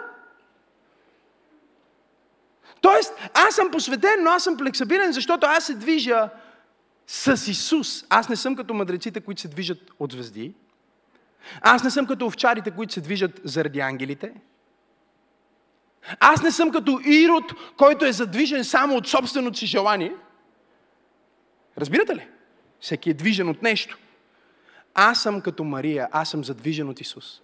[2.82, 6.30] Тоест, аз съм посветен, но аз съм флексабилен, защото аз се движа
[7.08, 8.06] с Исус.
[8.10, 10.54] Аз не съм като мъдреците, които се движат от звезди.
[11.62, 14.34] Аз не съм като овчарите, които се движат заради ангелите.
[16.20, 20.16] Аз не съм като Ирод, който е задвижен само от собственото си желание.
[21.78, 22.28] Разбирате ли?
[22.84, 23.98] Всеки е движен от нещо.
[24.94, 27.42] Аз съм като Мария, аз съм задвижен от Исус.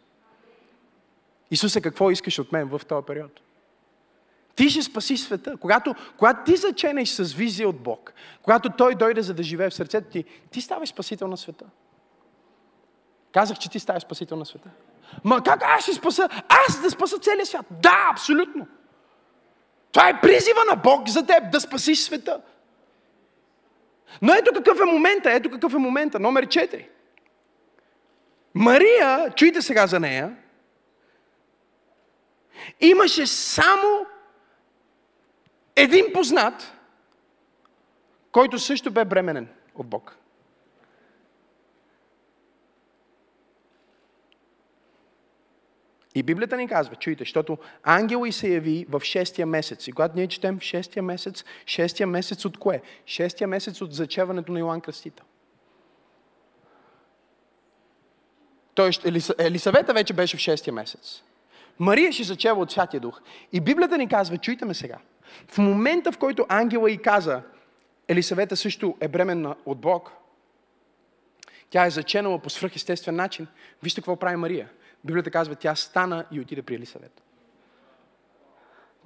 [1.52, 3.42] Исусе, какво искаш от мен в този период?
[4.56, 5.58] Ти ще спаси света.
[5.58, 9.74] Когато, когато ти заченеш с визия от Бог, когато Той дойде за да живее в
[9.74, 11.66] сърцето ти, ти ставаш спасител на света.
[13.32, 14.70] Казах, че ти ставаш спасител на света.
[15.24, 16.30] Ма как аз ще спаса?
[16.68, 17.66] Аз да спаса целия свят?
[17.72, 18.68] Да, абсолютно.
[19.92, 22.42] Това е призива на Бог за теб да спасиш света.
[24.22, 26.20] Но ето какъв е момента, ето какъв е момента.
[26.20, 26.88] Номер 4.
[28.54, 30.36] Мария, чуйте сега за нея,
[32.80, 34.06] имаше само
[35.76, 36.74] един познат,
[38.32, 40.18] който също бе бременен от Бог.
[46.16, 49.88] И Библията ни казва, чуйте, защото ангел и се яви в шестия месец.
[49.88, 52.82] И когато ние четем в шестия месец, шестия месец от кое?
[53.06, 55.26] Шестия месец от зачеването на Йоанн Кръстител.
[58.74, 59.06] Тоест,
[59.40, 61.24] Елисавета вече беше в шестия месец.
[61.80, 63.22] Мария ще зачева от Святия Дух.
[63.54, 64.98] И Библията ни казва, чуйте ме сега,
[65.48, 67.42] в момента в който ангела и каза,
[68.08, 70.12] Елисавета също е бременна от Бог,
[71.70, 73.48] тя е заченала по свръхестествен начин.
[73.84, 74.70] Вижте какво прави Мария.
[75.04, 77.24] Библията казва, тя стана и отиде при Елисавета.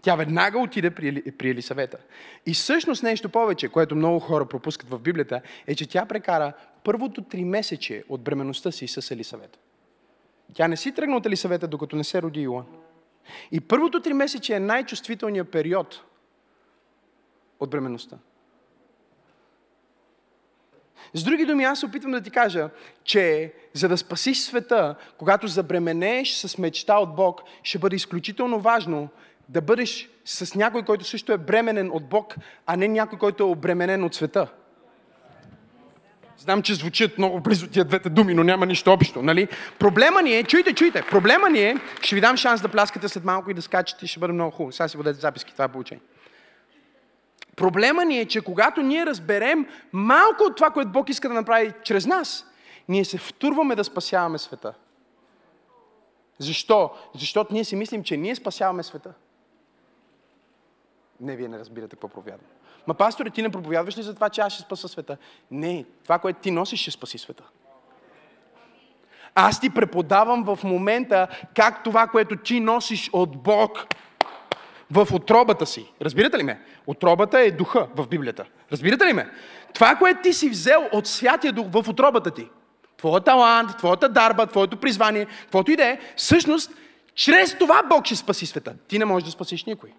[0.01, 1.97] Тя веднага отиде при, Елисавета.
[2.45, 6.53] И всъщност нещо повече, което много хора пропускат в Библията, е, че тя прекара
[6.84, 9.60] първото три месече от бременността си с Елисавета.
[10.53, 12.65] Тя не си тръгна от Елисавета, докато не се роди Иоанн.
[13.51, 16.03] И първото три месече е най-чувствителният период
[17.60, 18.17] от бременността.
[21.13, 22.69] С други думи, аз се опитвам да ти кажа,
[23.04, 29.10] че за да спасиш света, когато забременееш с мечта от Бог, ще бъде изключително важно
[29.49, 33.47] да бъдеш с някой, който също е бременен от Бог, а не някой, който е
[33.47, 34.47] обременен от света.
[36.38, 39.21] Знам, че звучат много близо тия двете думи, но няма нищо общо.
[39.21, 39.47] Нали?
[39.80, 43.23] Проблема ни е, чуйте, чуйте, проблема ни е, ще ви дам шанс да пляскате след
[43.23, 44.71] малко и да скачате, ще бъде много хубаво.
[44.71, 46.04] Сега си водете записки, това е получение.
[47.55, 51.73] Проблема ни е, че когато ние разберем малко от това, което Бог иска да направи
[51.83, 52.45] чрез нас,
[52.89, 54.73] ние се втурваме да спасяваме света.
[56.39, 56.91] Защо?
[57.15, 59.13] Защото ние си мислим, че ние спасяваме света.
[61.19, 62.49] Не, вие не разбирате какво проповядвам.
[62.87, 65.17] Ма, пасторе, ти не проповядваш ли за това, че аз ще спаса света?
[65.51, 67.43] Не, това, което ти носиш, ще спаси света.
[69.35, 73.87] Аз ти преподавам в момента как това, което ти носиш от Бог,
[74.93, 75.91] в отробата си.
[76.01, 76.62] Разбирате ли ме?
[76.88, 78.45] Отробата е духа в Библията.
[78.71, 79.29] Разбирате ли ме?
[79.73, 82.49] Това, което ти си взел от Святия Дух в отробата ти,
[82.97, 86.71] твоя талант, твоята дарба, твоето призвание, твоето и е, всъщност,
[87.15, 88.75] чрез това Бог ще спаси света.
[88.88, 89.93] Ти не можеш да спасиш никой.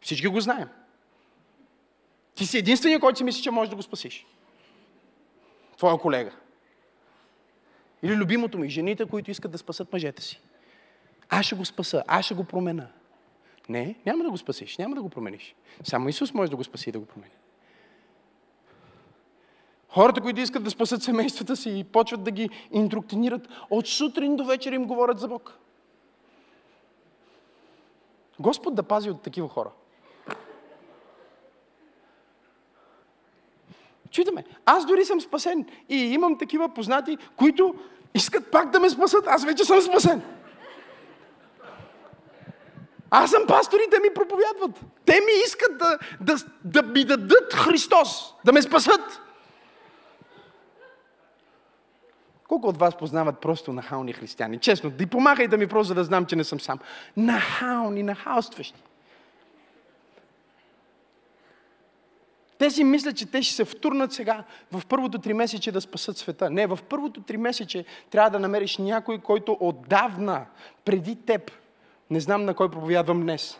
[0.00, 0.68] Всички го знаем.
[2.34, 4.26] Ти си единственият, който си мисли, че можеш да го спасиш.
[5.76, 6.30] Твоя колега.
[8.02, 10.40] Или любимото ми, жените, които искат да спасат мъжете си.
[11.28, 12.86] Аз ще го спаса, аз ще го промена.
[13.68, 15.54] Не, няма да го спасиш, няма да го промениш.
[15.84, 17.32] Само Исус може да го спаси и да го промени.
[19.88, 24.44] Хората, които искат да спасат семействата си и почват да ги индруктинират, от сутрин до
[24.44, 25.58] вечер им говорят за Бог.
[28.40, 29.70] Господ да пази от такива хора.
[34.10, 37.74] Чуйте ме, аз дори съм спасен и имам такива познати, които
[38.14, 39.26] искат пак да ме спасат.
[39.26, 40.22] Аз вече съм спасен.
[43.10, 44.80] Аз съм пастор и те ми проповядват.
[45.04, 49.20] Те ми искат да, да, да ми дадат Христос, да ме спасат.
[52.48, 54.58] Колко от вас познават просто нахални християни?
[54.58, 56.78] Честно, да помагай да ми просто, да знам, че не съм сам.
[57.16, 58.82] Нахални, нахалстващи.
[62.58, 66.16] Те си мислят, че те ще се втурнат сега в първото три месече да спасат
[66.16, 66.50] света.
[66.50, 70.46] Не, в първото три месече трябва да намериш някой, който отдавна,
[70.84, 71.52] преди теб,
[72.10, 73.58] не знам на кой проповядвам днес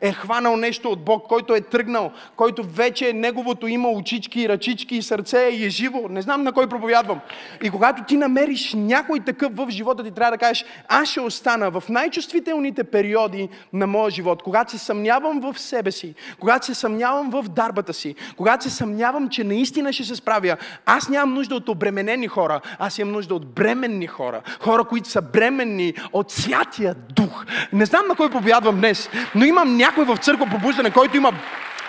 [0.00, 4.96] е хванал нещо от Бог, който е тръгнал, който вече е неговото има очички, ръчички
[4.96, 6.08] и сърце и е живо.
[6.10, 7.20] Не знам на кой проповядвам.
[7.62, 11.70] И когато ти намериш някой такъв в живота ти, трябва да кажеш, аз ще остана
[11.70, 17.30] в най-чувствителните периоди на моя живот, когато се съмнявам в себе си, когато се съмнявам
[17.30, 20.56] в дарбата си, когато се съмнявам, че наистина ще се справя.
[20.86, 24.42] Аз нямам нужда от обременени хора, аз имам нужда от бременни хора.
[24.60, 27.46] Хора, които са бременни от Святия Дух.
[27.72, 31.32] Не знам на кой проповядвам днес, но имам някой някой в църква пробуждане, който, има,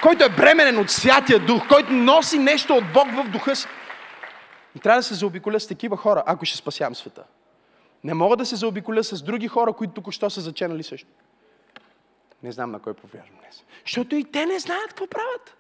[0.01, 3.67] който е бременен от Святия Дух, който носи нещо от Бог в духа си.
[4.75, 7.23] И трябва да се заобиколя с такива хора, ако ще спасявам света.
[8.03, 11.07] Не мога да се заобиколя с други хора, които току-що са заченали също.
[12.43, 13.63] Не знам на кой повярвам днес.
[13.85, 15.55] Защото и те не знаят какво правят.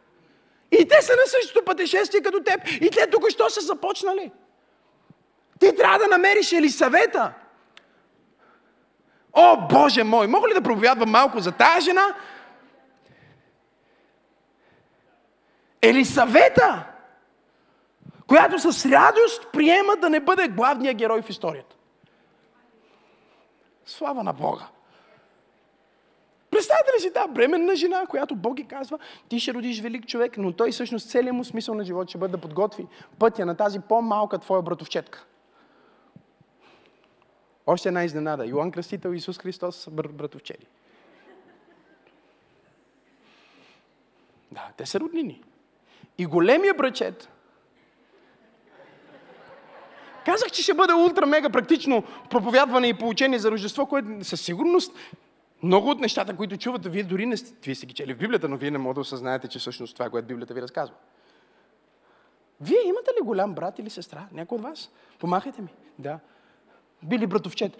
[0.71, 2.59] И те са на същото пътешествие като теб.
[2.81, 4.31] И те току-що са започнали.
[5.59, 7.33] Ти трябва да намериш Елисавета.
[9.33, 10.27] О, Боже мой!
[10.27, 12.15] Мога ли да проповядвам малко за тази жена?
[15.81, 16.87] Елисавета,
[18.27, 21.75] която с радост приема да не бъде главният герой в историята.
[23.85, 24.67] Слава на Бога!
[26.51, 30.37] Представете ли си тази бременна жена, която Бог ги казва, ти ще родиш велик човек,
[30.37, 32.87] но той всъщност целият му смисъл на живота ще бъде да подготви
[33.19, 35.25] пътя на тази по-малка твоя братовчетка.
[37.67, 38.45] Още една изненада.
[38.45, 40.67] Йоан Кръстител и Исус Христос са братовчери.
[44.51, 45.43] Да, те са роднини.
[46.17, 47.29] И големия брачет
[50.25, 54.93] Казах, че ще бъде ултра мега практично проповядване и получение за Рождество, което със сигурност
[55.63, 58.49] много от нещата, които чувате, вие дори не сте, вие сте ги чели в Библията,
[58.49, 60.95] но вие не можете да осъзнаете, че всъщност това е, което Библията ви разказва.
[62.61, 64.27] Вие имате ли голям брат или сестра?
[64.31, 64.89] Някой от вас?
[65.19, 65.69] Помахайте ми.
[65.99, 66.19] Да.
[67.03, 67.77] Били братовчет.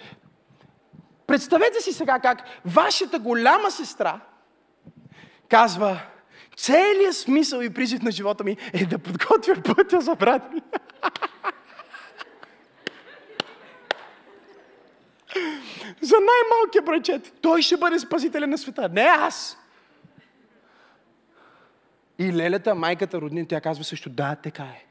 [1.28, 4.20] Представете си сега как вашата голяма сестра
[5.50, 6.02] казва,
[6.58, 10.62] целият смисъл и призив на живота ми е да подготвя пътя за брат ми.
[16.02, 17.34] за най-малкия брачет.
[17.41, 18.89] Той ще бъде спасителя на света.
[18.89, 19.58] Не аз.
[22.20, 24.91] И лелята, майката, роднина, тя казва също, да, така е.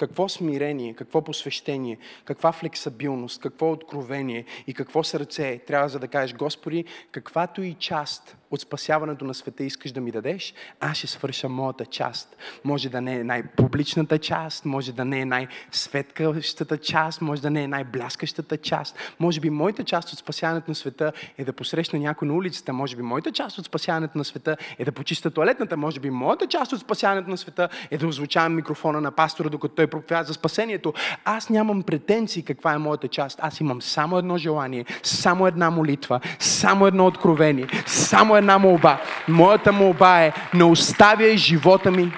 [0.00, 6.36] Какво смирение, какво посвещение, каква флексабилност, какво откровение и какво сърце трябва за да кажеш,
[6.36, 11.48] Господи, каквато и част от спасяването на света искаш да ми дадеш, аз ще свърша
[11.48, 12.36] моята част.
[12.64, 17.62] Може да не е най-публичната част, може да не е най-светкащата част, може да не
[17.62, 18.96] е най-бляскащата част.
[19.20, 22.96] Може би моята част от спасяването на света е да посрещна някой на улицата, може
[22.96, 26.72] би моята част от спасяването на света е да почиста туалетната, може би моята част
[26.72, 30.94] от спасяването на света е да озвучавам микрофона на пастора, докато той проповядва за спасението.
[31.24, 33.38] Аз нямам претенции каква е моята част.
[33.42, 39.00] Аз имам само едно желание, само една молитва, само едно откровение, само една молба.
[39.28, 42.12] Моята молба е не оставяй живота ми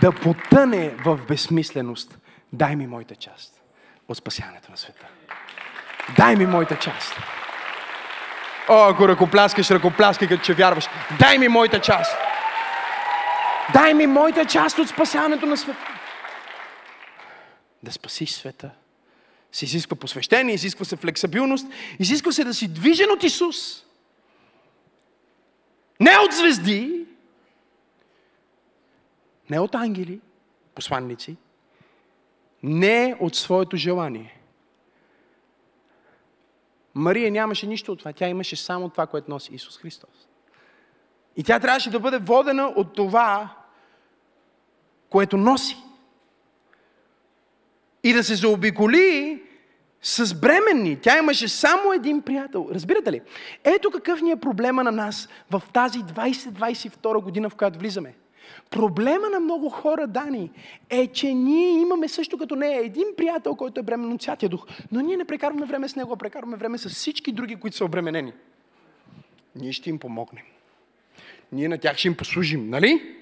[0.00, 2.18] да потъне в безсмисленост.
[2.52, 3.52] Дай ми моята част
[4.08, 5.06] от спасяването на света.
[6.16, 7.16] Дай ми моята част.
[8.68, 10.88] О, ако ръкопляскаш, ръкопляскай, като че вярваш.
[11.18, 12.16] Дай ми моята част.
[13.72, 15.78] Дай ми моята част от спасяването на света.
[17.82, 18.70] Да спасиш света.
[19.52, 21.66] Се изисква посвещение, изисква се флексабилност,
[21.98, 23.56] изисква се да си движен от Исус.
[26.00, 27.06] Не от звезди,
[29.50, 30.20] не от ангели,
[30.74, 31.36] посланници,
[32.62, 34.40] не от своето желание.
[36.94, 38.12] Мария нямаше нищо от това.
[38.12, 40.28] Тя имаше само това, което носи Исус Христос.
[41.36, 43.56] И тя трябваше да бъде водена от това,
[45.10, 45.76] което носи.
[48.02, 49.42] И да се заобиколи
[50.02, 50.96] с бременни.
[50.96, 52.68] Тя имаше само един приятел.
[52.72, 53.20] Разбирате ли?
[53.64, 58.14] Ето какъв ни е проблема на нас в тази 2022 година, в която влизаме.
[58.70, 60.50] Проблема на много хора, Дани,
[60.90, 64.66] е, че ние имаме също като нея един приятел, който е бремен от Святия Дух,
[64.92, 67.84] но ние не прекарваме време с него, а прекарваме време с всички други, които са
[67.84, 68.32] обременени.
[69.56, 70.44] Ние ще им помогнем.
[71.52, 73.16] Ние на тях ще им послужим, нали?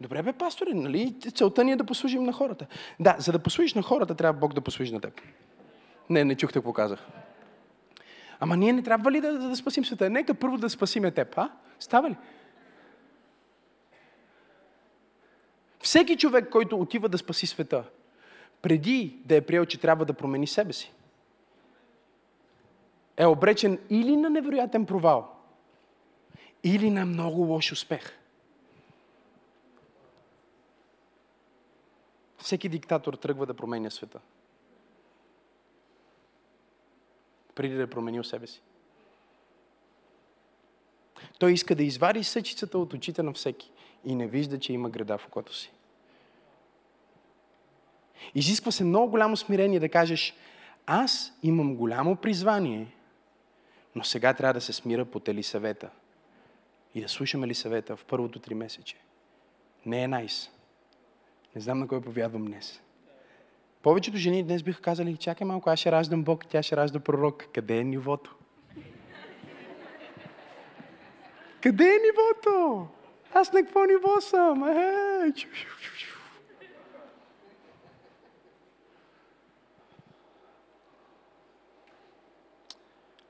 [0.00, 1.14] Добре, бе, пасторе, нали?
[1.34, 2.66] Целта ни е да послужим на хората.
[3.00, 5.20] Да, за да послужиш на хората, трябва Бог да послужи на теб.
[6.10, 7.06] Не, не чухте какво казах.
[8.40, 10.10] Ама ние не трябва ли да, да, да спасим света?
[10.10, 11.52] Нека първо да спасиме теб, а?
[11.78, 12.16] Става ли?
[15.80, 17.84] Всеки човек, който отива да спаси света,
[18.62, 20.92] преди да е приел, че трябва да промени себе си,
[23.16, 25.36] е обречен или на невероятен провал,
[26.64, 28.18] или на много лош успех.
[32.38, 34.20] Всеки диктатор тръгва да променя света.
[37.58, 38.62] Преди да е променил себе си.
[41.38, 43.72] Той иска да извади съчицата от очите на всеки
[44.04, 45.72] и не вижда, че има града в окото си.
[48.34, 50.34] Изисква се много голямо смирение да кажеш,
[50.86, 52.94] аз имам голямо призвание,
[53.94, 55.90] но сега трябва да се смира по Елисавета
[56.94, 58.96] и да слушаме Елисавета в първото три месече.
[59.86, 60.50] Не е найс.
[61.54, 62.80] Не знам на кой повядвам днес.
[63.82, 67.44] Повечето жени днес биха казали, чакай малко, аз ще раждам Бог, тя ще ражда пророк.
[67.54, 68.34] Къде е нивото?
[71.62, 72.86] Къде е нивото?
[73.34, 74.68] Аз на какво ниво съм?
[74.68, 75.32] Е.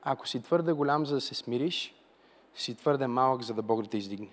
[0.01, 1.95] Ако си твърде голям, за да се смириш,
[2.55, 4.29] си твърде малък, за да Бог да те издигне.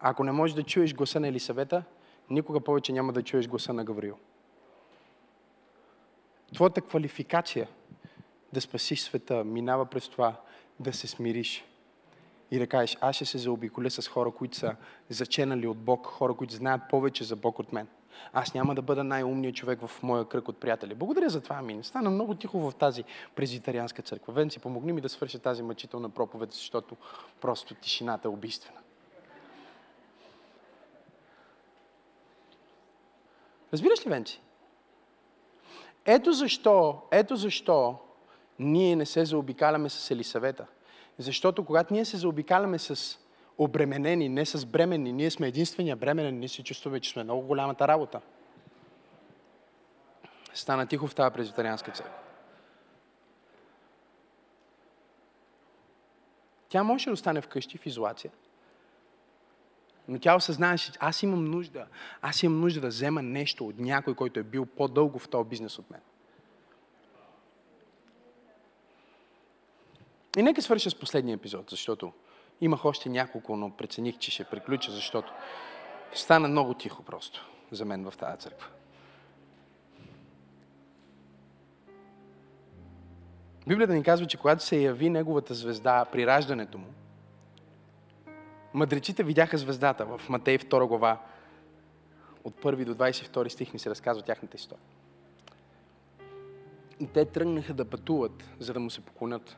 [0.00, 1.82] Ако не можеш да чуеш гласа на Елисавета,
[2.30, 4.16] никога повече няма да чуеш гласа на Гавриил.
[6.54, 7.68] Твоята квалификация
[8.52, 10.40] да спасиш света минава през това
[10.80, 11.64] да се смириш
[12.50, 14.76] и да кажеш, аз ще се заобиколя с хора, които са
[15.08, 17.88] заченали от Бог, хора, които знаят повече за Бог от мен.
[18.32, 20.94] Аз няма да бъда най-умният човек в моя кръг от приятели.
[20.94, 21.84] Благодаря за това, Амин.
[21.84, 23.04] Стана много тихо в тази
[23.34, 24.32] презитарианска църква.
[24.32, 26.96] Венци, помогни ми да свърша тази мъчителна проповед, защото
[27.40, 28.78] просто тишината е убийствена.
[33.72, 34.40] Разбираш ли, Венци?
[36.04, 37.98] Ето защо, ето защо
[38.58, 40.66] ние не се заобикаляме с Елисавета.
[41.18, 43.18] Защото когато ние се заобикаляме с
[43.58, 47.88] обременени, не с бремени, ние сме единствения бременен, ние се чувстваме, че сме много голямата
[47.88, 48.20] работа.
[50.54, 52.14] Стана тихо в тази презбитерианска църква.
[56.68, 58.30] Тя може да остане вкъщи в изолация.
[60.08, 61.86] Но тя осъзнава, че аз имам нужда.
[62.22, 65.78] Аз имам нужда да взема нещо от някой, който е бил по-дълго в този бизнес
[65.78, 66.00] от мен.
[70.36, 72.12] И нека свърша с последния епизод, защото
[72.60, 75.32] имах още няколко, но прецених, че ще приключа, защото
[76.14, 78.68] стана много тихо просто за мен в тази църква.
[83.66, 86.86] Библията ни казва, че когато се яви неговата звезда при раждането му,
[88.74, 91.20] мъдреците видяха звездата в Матей 2 глава.
[92.44, 94.84] От 1 до 22 стих ни се разказва тяхната история.
[97.00, 99.56] И те тръгнаха да пътуват, за да му се поклонят.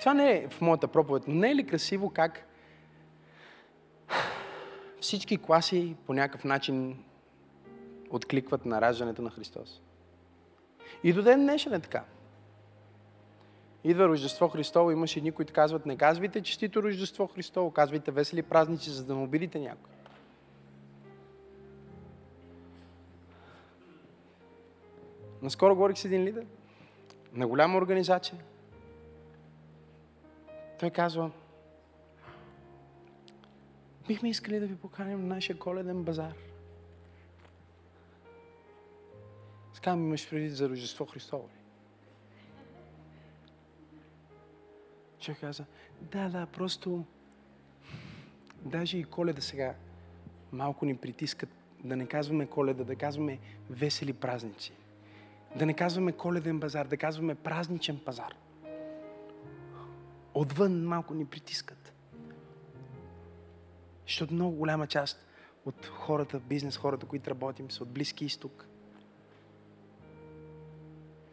[0.00, 2.46] Това не е в моята проповед, но не е ли красиво как
[5.00, 7.04] всички класи по някакъв начин
[8.10, 9.82] откликват на раждането на Христос?
[11.02, 12.04] И до ден днешен е така.
[13.84, 18.90] Идва Рождество Христово, имаше едни, които казват, не казвайте честито Рождество Христово, казвайте весели празници,
[18.90, 19.92] за да не обидите някой.
[25.42, 26.46] Наскоро говорих с един лидер
[27.32, 28.38] на голяма организация.
[30.78, 31.30] Той казва,
[34.08, 36.34] бихме искали да ви поканим на нашия коледен базар.
[39.72, 41.48] Скам имаш преди за Рождество Христово.
[45.28, 45.64] Човек каза,
[46.00, 47.04] да, да, просто
[48.64, 49.74] даже и коледа сега
[50.52, 51.48] малко ни притискат
[51.84, 53.38] да не казваме коледа, да казваме
[53.70, 54.72] весели празници.
[55.56, 58.34] Да не казваме коледен базар, да казваме празничен пазар.
[60.34, 61.92] Отвън малко ни притискат.
[64.06, 65.26] Защото много голяма част
[65.64, 68.68] от хората, бизнес хората, които работим, са от Близки изток.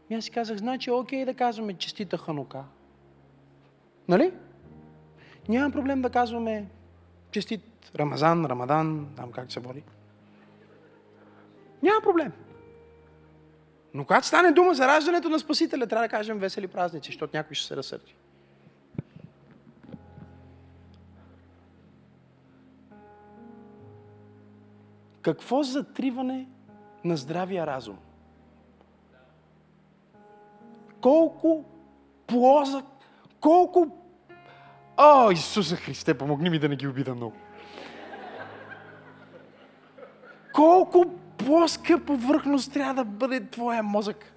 [0.09, 2.65] И аз си казах, значи окей да казваме честита Ханука.
[4.07, 4.33] Нали?
[5.49, 6.65] Няма проблем да казваме
[7.31, 9.83] честит Рамазан, Рамадан, там как се води.
[11.83, 12.31] Няма проблем.
[13.93, 17.55] Но когато стане дума за раждането на Спасителя, трябва да кажем весели празници, защото някой
[17.55, 18.15] ще се разсърди.
[25.21, 26.47] Какво затриване
[27.03, 27.97] на здравия разум?
[31.01, 31.65] Колко
[32.27, 32.85] плозък,
[33.45, 33.87] колко...
[34.97, 37.35] О, Исуса Христе, помогни ми да не ги обида много.
[40.53, 41.05] Колко
[41.37, 44.33] плоска повърхност трябва да бъде твоя мозък?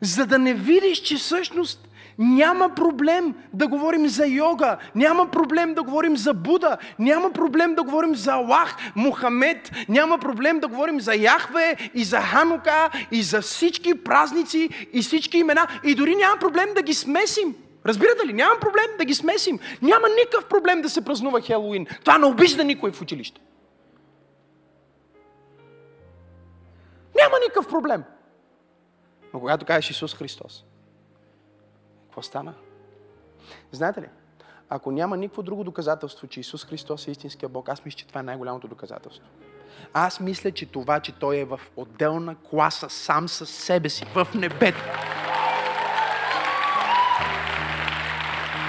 [0.00, 1.88] За да не видиш, че всъщност
[2.18, 7.82] няма проблем да говорим за йога, няма проблем да говорим за Буда, няма проблем да
[7.82, 13.40] говорим за Аллах, Мухамед, няма проблем да говорим за Яхве и за Ханука и за
[13.40, 17.54] всички празници и всички имена и дори няма проблем да ги смесим.
[17.86, 18.32] Разбирате ли?
[18.32, 19.58] Няма проблем да ги смесим.
[19.82, 21.86] Няма никакъв проблем да се празнува Хелоуин.
[22.00, 23.40] Това не обижда никой в училище.
[27.16, 28.04] Няма никакъв проблем.
[29.34, 30.64] Но когато кажеш Исус Христос,
[32.18, 32.54] какво стана?
[33.72, 34.06] Знаете ли,
[34.68, 38.20] ако няма никакво друго доказателство, че Исус Христос е истинския Бог, аз мисля, че това
[38.20, 39.24] е най-голямото доказателство.
[39.92, 44.26] Аз мисля, че това, че Той е в отделна класа, сам със себе си, в
[44.34, 44.84] небето.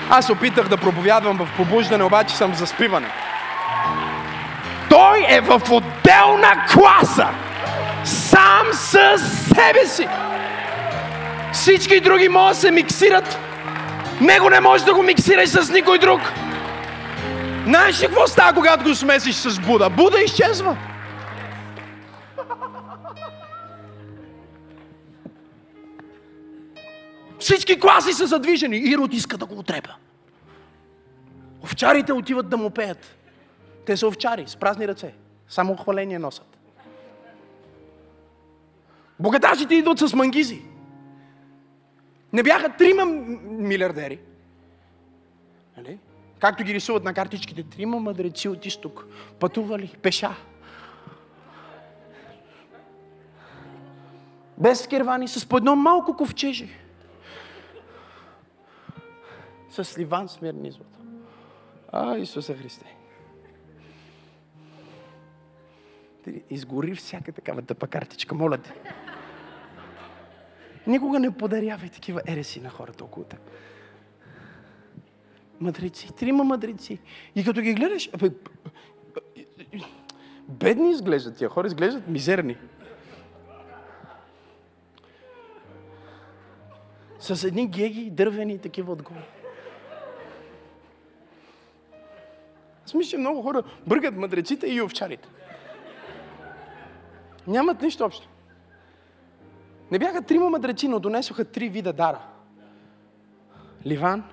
[0.10, 3.10] Аз опитах да проповядвам в побуждане, обаче съм заспиване.
[4.90, 7.28] Той е в отделна класа,
[8.04, 10.08] сам със себе си.
[11.54, 13.38] Всички други могат да се миксират.
[14.22, 16.22] Него не можеш да го миксираш с никой друг.
[17.66, 19.90] Знаеш ли какво става, когато го смесиш с Буда?
[19.90, 20.78] Буда изчезва.
[27.40, 28.78] Всички класи са задвижени.
[28.78, 29.90] Ирод иска да го отрепа.
[31.64, 33.16] Овчарите отиват да му пеят.
[33.86, 35.14] Те са овчари, с празни ръце.
[35.50, 36.58] Само хваление носят.
[39.20, 40.62] Богаташите идват с мангизи.
[42.34, 43.06] Не бяха трима
[43.46, 44.20] милиардери.
[45.78, 46.00] Нали?
[46.40, 47.64] Както ги рисуват на картичките.
[47.64, 49.06] Трима мъдреци от изток.
[49.40, 50.36] Пътували пеша.
[54.58, 56.68] Без кервани, с по едно малко ковчеже.
[59.70, 61.00] С ливан смирни злато.
[61.92, 62.96] А, Исуса Христе.
[66.50, 68.74] Изгори всяка такава тъпа картичка, моля те.
[70.90, 73.40] Никога не подарявай такива ереси на хората около теб.
[75.60, 77.00] Мъдреци, трима мъдреци.
[77.36, 78.10] И като ги гледаш,
[80.48, 82.58] бедни изглеждат тия хора, изглеждат мизерни.
[87.20, 89.28] С едни геги, дървени такива отгоре.
[92.86, 95.30] Аз мисля, много хора бъргат мъдреците и овчарите.
[97.48, 98.28] Нямат нищо общо.
[99.92, 102.28] Не бяха трима мъдреци, но донесоха три вида дара.
[103.86, 104.24] Ливан,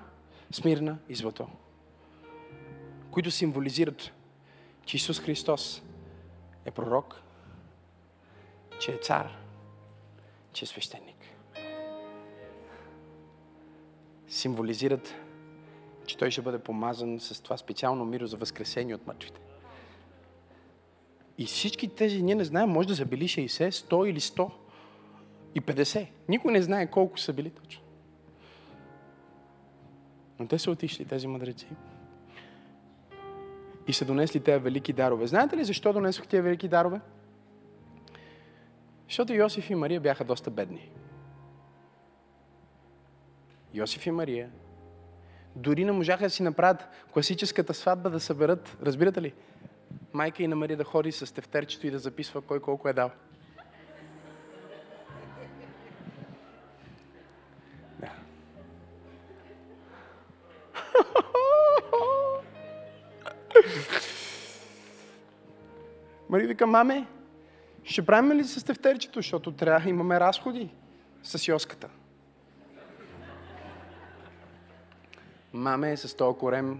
[0.51, 1.47] Смирна и Злато.
[3.11, 4.11] Които символизират,
[4.85, 5.81] че Исус Христос
[6.65, 7.21] е пророк,
[8.79, 9.37] че е цар,
[10.53, 11.17] че е свещеник.
[14.27, 15.13] Символизират,
[16.05, 19.39] че Той ще бъде помазан с това специално миро за възкресение от мъртвите.
[21.37, 24.51] И всички тези, ние не знаем, може да са били 60, 100 или 100
[25.57, 26.07] и 50.
[26.29, 27.83] Никой не знае колко са били точно.
[30.39, 31.67] Но те са отишли, тези мъдреци.
[33.87, 35.27] И са донесли тези велики дарове.
[35.27, 37.01] Знаете ли защо донесох тези велики дарове?
[39.07, 40.89] Защото Йосиф и Мария бяха доста бедни.
[43.73, 44.49] Йосиф и Мария
[45.55, 49.33] дори не можаха да си направят класическата сватба да съберат, разбирате ли,
[50.13, 53.11] майка и на Мария да ходи с тефтерчето и да записва кой колко е дал.
[66.37, 67.07] Мария вика, маме,
[67.83, 70.69] ще правим ли с тефтерчето, защото трябва, имаме разходи
[71.23, 71.89] с йоската.
[75.53, 76.79] Маме, с този корем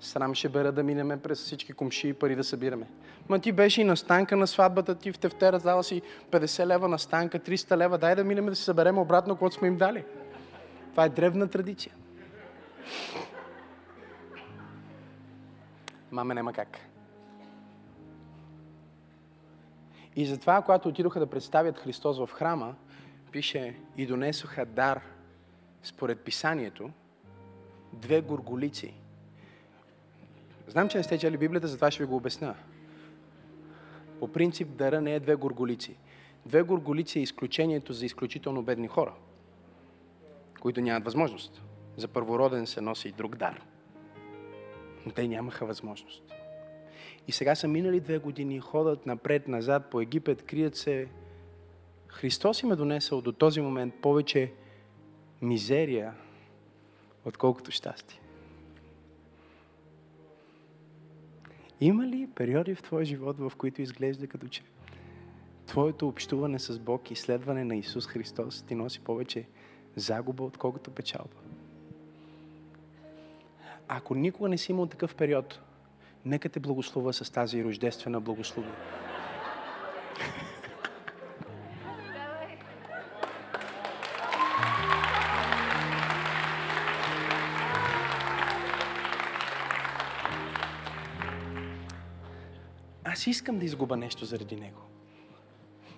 [0.00, 2.86] Срам ще бера да минеме през всички комши и пари да събираме.
[3.28, 6.88] Ма ти беше и на станка на сватбата ти в тефтера, дала си 50 лева
[6.88, 10.04] на станка, 300 лева, дай да минем да си съберем обратно, което сме им дали.
[10.90, 11.92] Това е древна традиция.
[16.10, 16.87] Маме, няма как.
[20.18, 22.74] И затова, когато отидоха да представят Христос в храма,
[23.32, 25.00] пише и донесоха дар
[25.82, 26.90] според писанието,
[27.92, 28.94] две горголици–
[30.68, 32.54] Знам, че не сте чели Библията, затова ще ви го обясня.
[34.20, 35.96] По принцип, дара не е две горголици.
[36.46, 39.14] Две горголици е изключението за изключително бедни хора,
[40.60, 41.62] които нямат възможност.
[41.96, 43.62] За първороден се носи и друг дар.
[45.06, 46.22] Но те нямаха възможност.
[47.28, 51.08] И сега са минали две години, ходят напред-назад по Египет, крият се.
[52.08, 54.52] Христос им е донесъл до този момент повече
[55.42, 56.14] мизерия,
[57.24, 58.20] отколкото щастие.
[61.80, 64.62] Има ли периоди в твоя живот, в които изглежда като че
[65.66, 69.44] твоето общуване с Бог и следване на Исус Христос ти носи повече
[69.96, 71.36] загуба, отколкото печалба?
[73.88, 75.60] Ако никога не си имал такъв период,
[76.24, 78.74] нека те благослова с тази рождествена благословия.
[93.18, 94.80] аз искам да изгуба нещо заради него.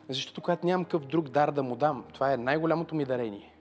[0.09, 3.53] Защото когато нямам къв друг дар да му дам, това е най-голямото ми дарение.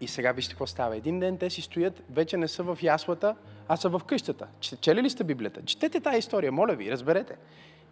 [0.00, 0.96] И сега вижте какво става.
[0.96, 3.36] Един ден те си стоят, вече не са в яслата,
[3.68, 4.46] а са в къщата.
[4.80, 5.62] Чели ли сте Библията?
[5.64, 7.36] Четете тази история, моля ви, разберете.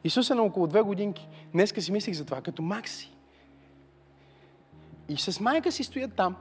[0.05, 1.29] Исус е на около две годинки.
[1.53, 3.11] Днеска си мислих за това, като Макси.
[5.09, 6.37] И с майка си стоят там.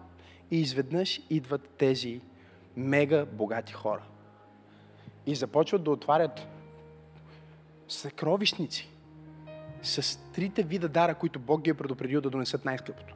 [0.52, 2.22] И изведнъж идват тези
[2.78, 4.02] мега богати хора
[5.26, 6.48] и започват да отварят
[7.88, 8.90] съкровищници
[9.84, 13.16] с трите вида дара, които Бог ги е предупредил да донесат най-скъпото.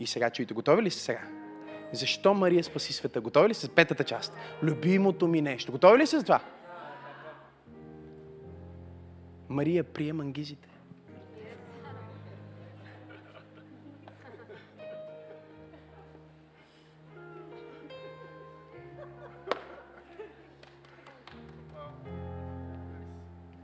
[0.00, 1.22] И сега чуйте, готови ли сте сега?
[1.92, 3.20] Защо Мария спаси света?
[3.20, 4.36] Готови ли сте с петата част?
[4.62, 5.72] Любимото ми нещо.
[5.72, 6.40] Готови ли сте с това?
[9.48, 10.68] Мария приема ангизите.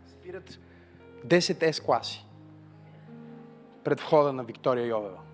[0.06, 0.58] спират
[1.26, 2.26] 10 С-класи
[3.84, 5.25] пред входа на Виктория Йовева.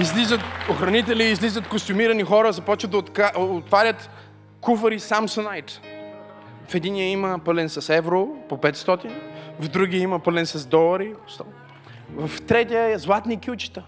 [0.00, 0.40] Излизат
[0.70, 3.32] охранители, излизат костюмирани хора, започват да отка...
[3.36, 4.10] отварят
[4.60, 5.72] куфари Samsonite.
[6.68, 9.12] В единия има пълен с евро по 500,
[9.60, 11.14] в другия има пълен с долари.
[12.10, 13.84] В третия е златни кючета.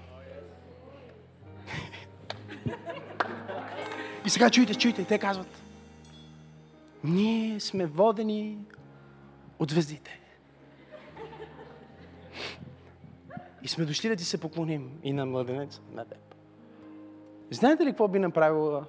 [4.27, 5.63] И сега чуйте, чуйте, те казват.
[7.05, 8.59] Ние сме водени
[9.59, 10.20] от звездите.
[13.63, 16.35] И сме дошли да ти се поклоним и на младенец, на теб.
[17.51, 18.85] Знаете ли какво би направила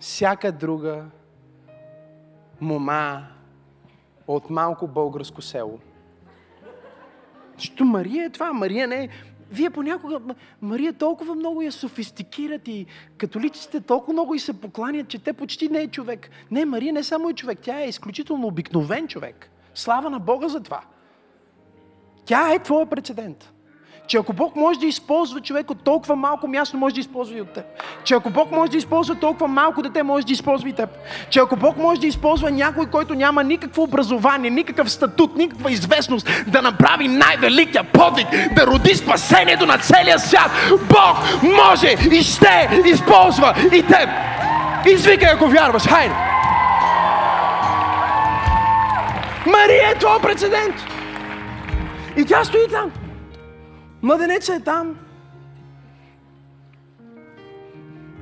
[0.00, 1.04] всяка друга
[2.60, 3.26] мома
[4.26, 5.78] от малко българско село?
[7.56, 8.52] Защото Мария е това.
[8.52, 9.08] Мария не е...
[9.50, 10.20] Вие понякога...
[10.62, 12.86] Мария толкова много я софистикират и
[13.18, 16.30] католиците толкова много и се покланят, че те почти не е човек.
[16.50, 19.50] Не, Мария не само е човек, тя е изключително обикновен човек.
[19.74, 20.80] Слава на Бога за това.
[22.24, 23.52] Тя е твоя прецедент.
[24.06, 27.40] Че ако Бог може да използва човек от толкова малко място, може да използва и
[27.40, 27.64] от теб.
[28.04, 30.90] Че ако Бог може да използва толкова малко дете, може да използва и теб.
[31.30, 36.28] Че ако Бог може да използва някой, който няма никакво образование, никакъв статут, никаква известност,
[36.46, 43.54] да направи най-великия подвиг, да роди спасението на целия свят, Бог може и ще използва
[43.72, 44.08] и теб.
[44.86, 45.82] Извикай, ако вярваш.
[45.82, 46.14] Хайде!
[49.46, 50.74] Мария е твой прецедент.
[52.16, 53.01] И тя стои там.
[54.02, 54.98] Младенецът е там.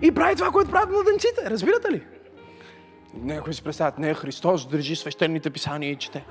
[0.02, 1.50] И прави това, което правят младенците.
[1.50, 2.02] Разбирате ли?
[3.14, 6.24] Някой си представят, не, Христос държи свещените писания и чете.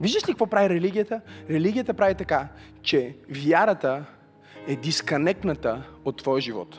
[0.00, 1.20] Виждаш ли какво прави религията?
[1.50, 2.48] Религията прави така,
[2.82, 4.04] че вярата
[4.66, 6.78] е дисконектната от твоя живот.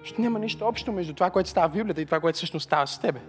[0.00, 2.86] Защото няма нищо общо между това, което става в Библията и това, което всъщност става
[2.86, 3.20] с тебе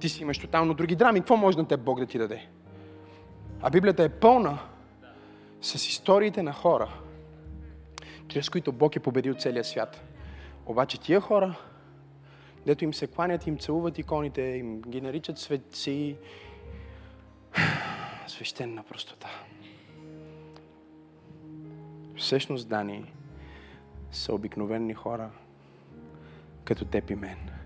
[0.00, 1.20] ти си имаш тотално други драми.
[1.20, 2.48] Какво може на теб Бог да ти даде?
[3.62, 4.58] А Библията е пълна
[5.60, 6.88] с историите на хора,
[8.28, 10.04] чрез които Бог е победил целия свят.
[10.66, 11.58] Обаче тия хора,
[12.66, 16.16] дето им се кланят, им целуват иконите, им ги наричат светци,
[18.26, 19.28] свещена простота.
[22.16, 23.12] Всъщност, Дани,
[24.10, 25.30] са обикновени хора,
[26.64, 27.59] като теб и мен.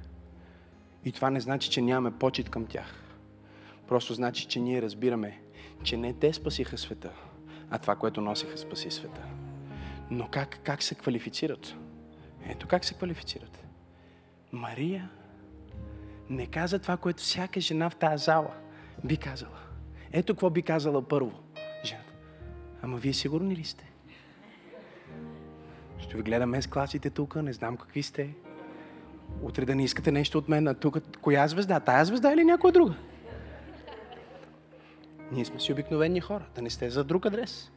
[1.04, 3.04] И това не значи, че нямаме почет към тях.
[3.88, 5.40] Просто значи, че ние разбираме,
[5.82, 7.10] че не те спасиха света,
[7.70, 9.22] а това, което носиха, спаси света.
[10.10, 11.74] Но как, как се квалифицират?
[12.48, 13.64] Ето как се квалифицират.
[14.52, 15.10] Мария
[16.30, 18.54] не каза това, което всяка жена в тази зала
[19.04, 19.58] би казала.
[20.12, 21.32] Ето какво би казала първо
[21.84, 22.12] жената.
[22.82, 23.90] Ама вие сигурни ли сте?
[25.98, 28.34] Ще ви гледаме с класите тук, не знам какви сте.
[29.42, 31.80] Утре да не искате нещо от мен, а тук коя звезда?
[31.80, 32.94] Тая звезда или някоя друга?
[35.32, 37.70] Ние сме си обикновени хора, да не сте за друг адрес.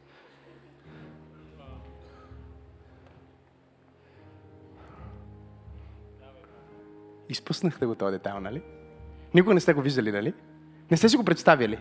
[7.28, 8.62] Изпуснахте го този детайл, нали?
[9.34, 10.34] Никога не сте го виждали, нали?
[10.90, 11.78] Не сте си го представили.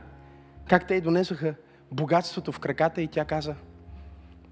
[0.69, 1.55] Как те й донесоха
[1.91, 3.55] богатството в краката и тя каза,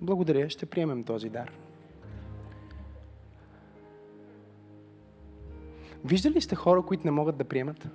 [0.02, 1.52] благодаря, ще приемем този дар.
[6.06, 7.88] Виждали сте хора, които не могат да приемат?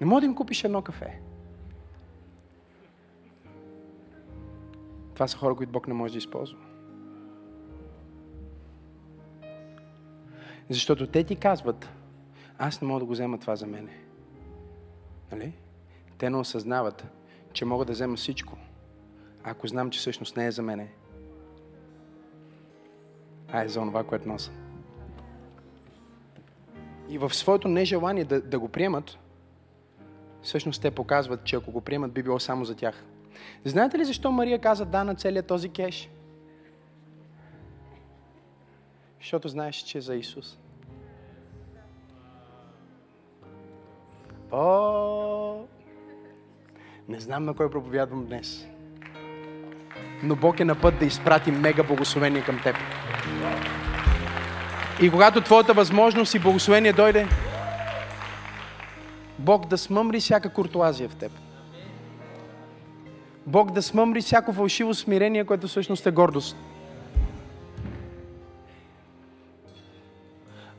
[0.00, 1.20] Не може да им купиш едно кафе.
[5.14, 6.58] Това са хора, които Бог не може да използва.
[10.70, 11.88] Защото те ти казват,
[12.58, 13.98] аз не мога да го взема това за мене.
[15.32, 15.52] Нали?
[16.18, 17.04] Те не осъзнават,
[17.52, 18.56] че мога да взема всичко,
[19.44, 20.92] ако знам, че всъщност не е за мене,
[23.52, 24.67] а е за това, което носа.
[27.08, 29.18] И в своето нежелание да, да го приемат,
[30.42, 33.04] всъщност те показват, че ако го приемат, би било само за тях.
[33.64, 36.10] Знаете ли защо Мария каза да на целият този кеш?
[39.20, 40.58] Защото знаеш, че е за Исус.
[44.52, 45.64] О,
[47.08, 48.66] не знам на кой проповядвам днес.
[50.22, 52.76] Но Бог е на път да изпрати мега благословение към теб.
[55.02, 57.26] И когато твоята възможност и благословение дойде,
[59.38, 61.32] Бог да смъмри всяка куртуазия в теб.
[63.46, 66.56] Бог да смъмри всяко фалшиво смирение, което всъщност е гордост.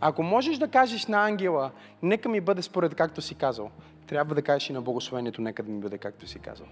[0.01, 3.69] Ако можеш да кажеш на ангела, нека ми бъде според както си казал,
[4.07, 6.67] трябва да кажеш и на благословението, нека да ми бъде както си казал.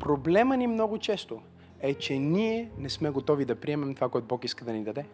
[0.00, 1.40] Проблема ни много често
[1.80, 5.04] е, че ние не сме готови да приемем това, което Бог иска да ни даде.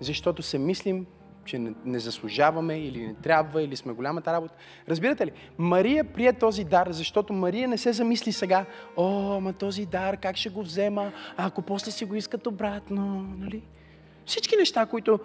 [0.00, 1.06] Защото се мислим,
[1.44, 4.54] че не, заслужаваме или не трябва, или сме голямата работа.
[4.88, 5.32] Разбирате ли?
[5.58, 10.36] Мария прие този дар, защото Мария не се замисли сега, о, ма този дар, как
[10.36, 13.62] ще го взема, ако после си го искат обратно, нали?
[14.26, 15.20] Всички неща, които...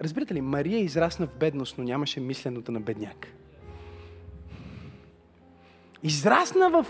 [0.00, 3.28] Разбирате ли, Мария израсна в бедност, но нямаше мисленото на бедняк.
[6.04, 6.86] Израсна в,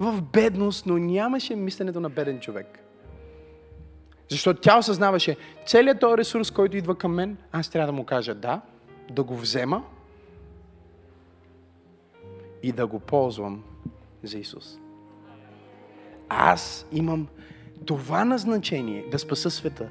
[0.00, 2.78] в бедност, но нямаше мисленето на беден човек.
[4.30, 5.36] Защото тя осъзнаваше,
[5.66, 8.60] целият този ресурс, който идва към мен, аз трябва да му кажа да,
[9.10, 9.84] да го взема
[12.62, 13.64] и да го ползвам
[14.22, 14.78] за Исус.
[16.28, 17.28] Аз имам
[17.84, 19.88] това назначение да спаса света.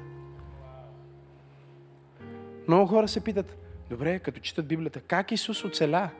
[2.68, 3.56] Много хора се питат,
[3.90, 6.10] добре, като четат Библията, как Исус оцеля?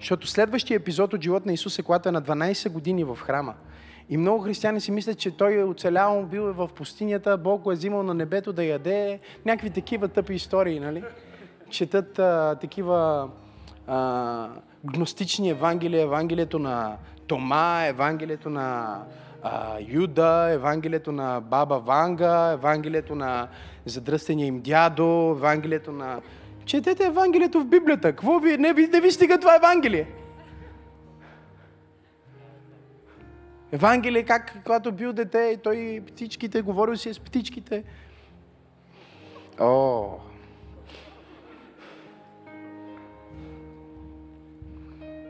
[0.00, 3.54] Защото следващия епизод от живота на Исус е когато е на 12 години в храма.
[4.08, 7.72] И много християни си мислят, че той е оцелявал, бил е в пустинята, Бог го
[7.72, 9.20] е взимал на небето да яде.
[9.44, 11.04] Някакви такива тъпи истории, нали?
[11.70, 13.28] Четат а, такива
[13.86, 14.48] а,
[14.84, 18.98] гностични евангелия, Евангелието на Тома, Евангелието на
[19.42, 23.48] а, Юда, Евангелието на баба Ванга, Евангелието на
[23.86, 26.20] задръстения им дядо, Евангелието на...
[26.66, 28.08] Четете Евангелието в Библията.
[28.08, 28.58] Какво ви...
[28.58, 30.06] Не, не ви стига това Евангелие.
[33.72, 37.84] Евангелие, как когато бил дете, той птичките, говорил си с птичките.
[39.60, 40.18] О!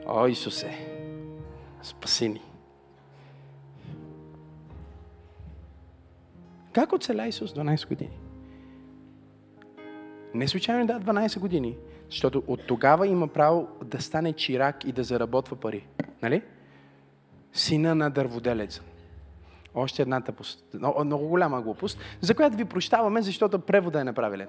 [0.07, 0.79] О, Исусе!
[1.83, 2.43] Спаси ни!
[6.73, 8.24] Как оцеля Исус 12 години?
[10.35, 11.77] Не случайно да 12 години,
[12.11, 15.87] защото от тогава има право да стане чирак и да заработва пари.
[16.23, 16.43] Нали?
[17.53, 18.83] Сина на дърводелеца.
[19.75, 20.65] Още една тъпост.
[20.75, 24.49] Много, много голяма глупост, за която ви прощаваме, защото превода е неправилен.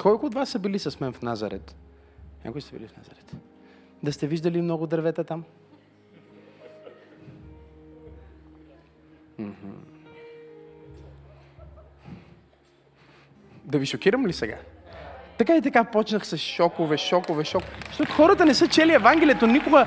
[0.00, 1.76] Колко от вас са били с мен в Назарет?
[2.44, 3.36] Някои сте били в Назарет?
[4.02, 5.44] Да сте виждали много дървета там?
[13.64, 14.56] Да ви шокирам ли сега?
[15.38, 17.72] Така и така почнах с шокове, шокове, шокове.
[17.88, 19.86] Защото хората не са чели Евангелието никога.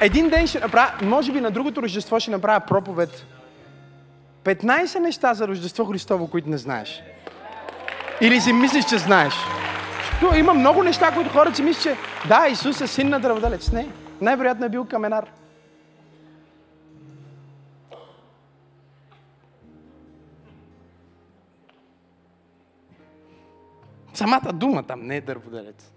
[0.00, 3.26] Един ден ще направя, може би на другото Рождество ще направя проповед.
[4.44, 7.02] 15 неща за Рождество Христово, които не знаеш.
[8.20, 9.34] Или си мислиш, че знаеш.
[10.00, 13.72] Защото има много неща, които хората си мислят, че да, Исус е син на дърводелец.
[13.72, 13.88] Не,
[14.20, 15.26] най-вероятно е бил каменар.
[24.18, 25.92] Самата дума там не е дърводелец.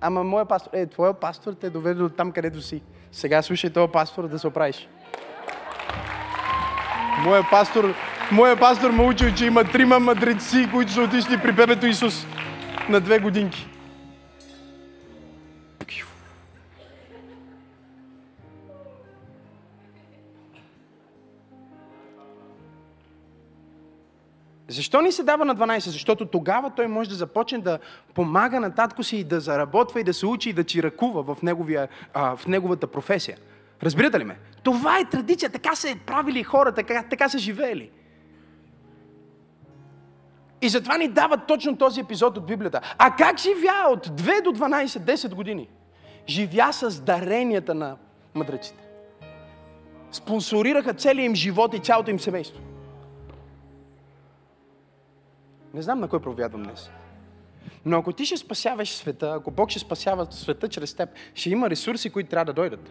[0.00, 2.82] Ама моя пастор, е, твоя пастор те е доведе от там, където си.
[3.12, 4.88] Сега слушай този пастор да се оправиш.
[7.24, 7.94] Моя пастор,
[8.32, 12.26] моя пастор ме учил, че има трима мъдреци, които са отишли при бебето Исус
[12.88, 13.68] на две годинки.
[24.68, 25.78] Защо ни се дава на 12?
[25.78, 27.78] Защото тогава той може да започне да
[28.14, 31.42] помага на татко си и да заработва и да се учи и да чиракува в,
[31.42, 33.36] неговия, а, в неговата професия.
[33.82, 34.38] Разбирате ли ме?
[34.62, 37.90] Това е традиция, така се правили хората, така, така са живеели.
[40.62, 42.80] И затова ни дават точно този епизод от Библията.
[42.98, 45.68] А как живя от 2 до 12, 10 години?
[46.28, 47.96] Живя с даренията на
[48.34, 48.84] мъдреците.
[50.12, 52.60] Спонсорираха целият им живот и цялото им семейство.
[55.74, 56.90] Не знам на кой проповядвам днес.
[57.84, 61.70] Но ако ти ще спасяваш света, ако Бог ще спасява света чрез теб, ще има
[61.70, 62.90] ресурси, които трябва да дойдат.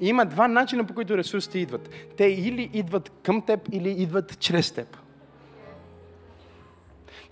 [0.00, 1.88] И има два начина, по които ресурсите идват.
[2.16, 4.96] Те или идват към теб, или идват чрез теб.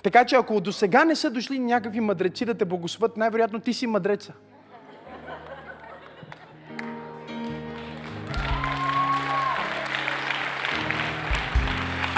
[0.03, 3.73] Така че ако до сега не са дошли някакви мъдреци да те благословят, най-вероятно ти
[3.73, 4.33] си мъдреца.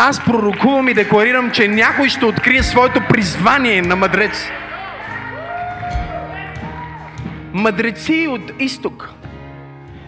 [0.05, 4.49] Аз пророкувам и декларирам, че някой ще открие своето призвание на мъдрец.
[7.53, 9.11] Мъдреци от изток.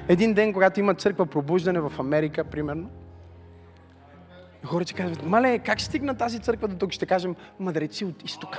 [0.09, 2.90] Един ден, когато има църква пробуждане в Америка, примерно,
[4.64, 6.92] хората казват, мале, как стигна тази църква до тук?
[6.92, 8.59] Ще кажем, мъдреци от изтока.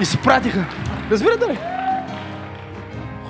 [0.00, 0.64] Изпратиха.
[1.10, 1.58] Разбирате ли?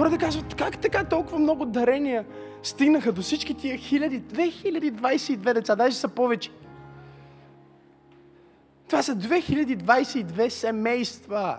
[0.03, 2.24] Хората казват, как така толкова много дарения
[2.62, 6.50] стигнаха до всички тия хиляди, 2022 деца, даже са повече.
[8.88, 11.59] Това са 2022 семейства.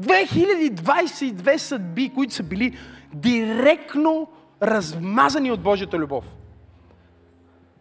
[0.00, 2.78] 2022 съдби, които са били
[3.14, 4.28] директно
[4.62, 6.24] размазани от Божията любов.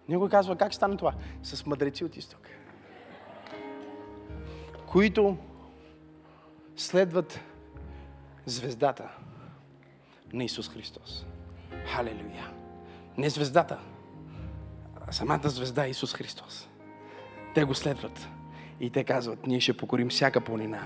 [0.09, 1.13] Някой казва, как стана това?
[1.43, 2.39] С мъдреци от изток.
[4.91, 5.37] Които
[6.75, 7.39] следват
[8.45, 9.09] звездата
[10.33, 11.25] на Исус Христос.
[11.85, 12.51] Халелуя!
[13.17, 13.79] Не звездата,
[15.07, 16.69] а самата звезда Исус Христос.
[17.55, 18.27] Те го следват.
[18.81, 20.79] И те казват, ние ще покорим всяка планина,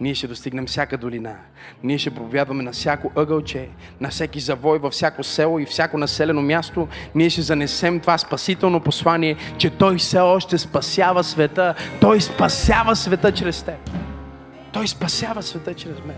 [0.00, 1.36] ние ще достигнем всяка долина,
[1.82, 3.68] ние ще проповядваме на всяко ъгълче,
[4.00, 6.88] на всеки завой, във всяко село и всяко населено място.
[7.14, 11.74] Ние ще занесем това спасително послание, че Той все още спасява света.
[12.00, 13.90] Той спасява света чрез теб.
[14.72, 16.16] Той спасява света чрез мен.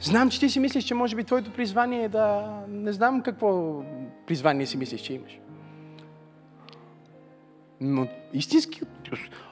[0.00, 2.56] Знам, че ти си мислиш, че може би твоето призвание е да...
[2.68, 3.82] Не знам какво
[4.26, 5.38] призвание си мислиш, че имаш.
[7.80, 8.80] Но истински,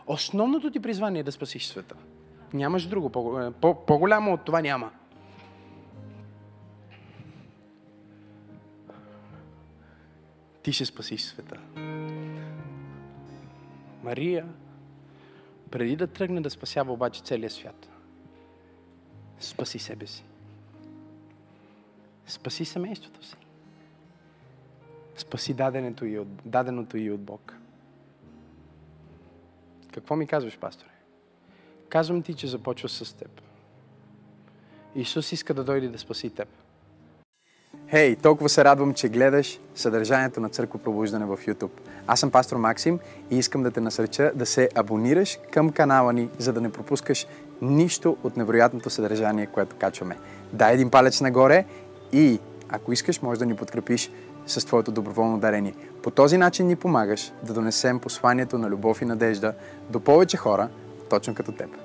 [0.06, 1.94] основното ти призвание е да спасиш света.
[2.52, 3.10] Нямаш друго.
[3.60, 4.90] По-голямо от това няма.
[10.62, 11.60] Ти ще спасиш света.
[14.02, 14.46] Мария,
[15.70, 17.88] преди да тръгне да спасява обаче целия свят,
[19.40, 20.24] спаси себе си.
[22.26, 23.36] Спаси семейството си.
[25.16, 27.56] Спаси даденото и от, даденото и от Бог.
[29.94, 30.88] Какво ми казваш, пасторе?
[31.88, 33.40] Казвам ти, че започва с теб.
[34.94, 36.48] Исус иска да дойде да спаси теб.
[37.90, 41.70] Хей, hey, толкова се радвам, че гледаш съдържанието на Църква Пробуждане в YouTube.
[42.06, 42.98] Аз съм пастор Максим
[43.30, 47.26] и искам да те насърча да се абонираш към канала ни, за да не пропускаш
[47.62, 50.18] нищо от невероятното съдържание, което качваме.
[50.52, 51.64] Дай един палец нагоре
[52.12, 54.10] и ако искаш, може да ни подкрепиш
[54.46, 55.74] с твоето доброволно дарение.
[56.02, 59.54] По този начин ни помагаш да донесем посланието на любов и надежда
[59.90, 60.68] до повече хора,
[61.10, 61.83] точно като теб.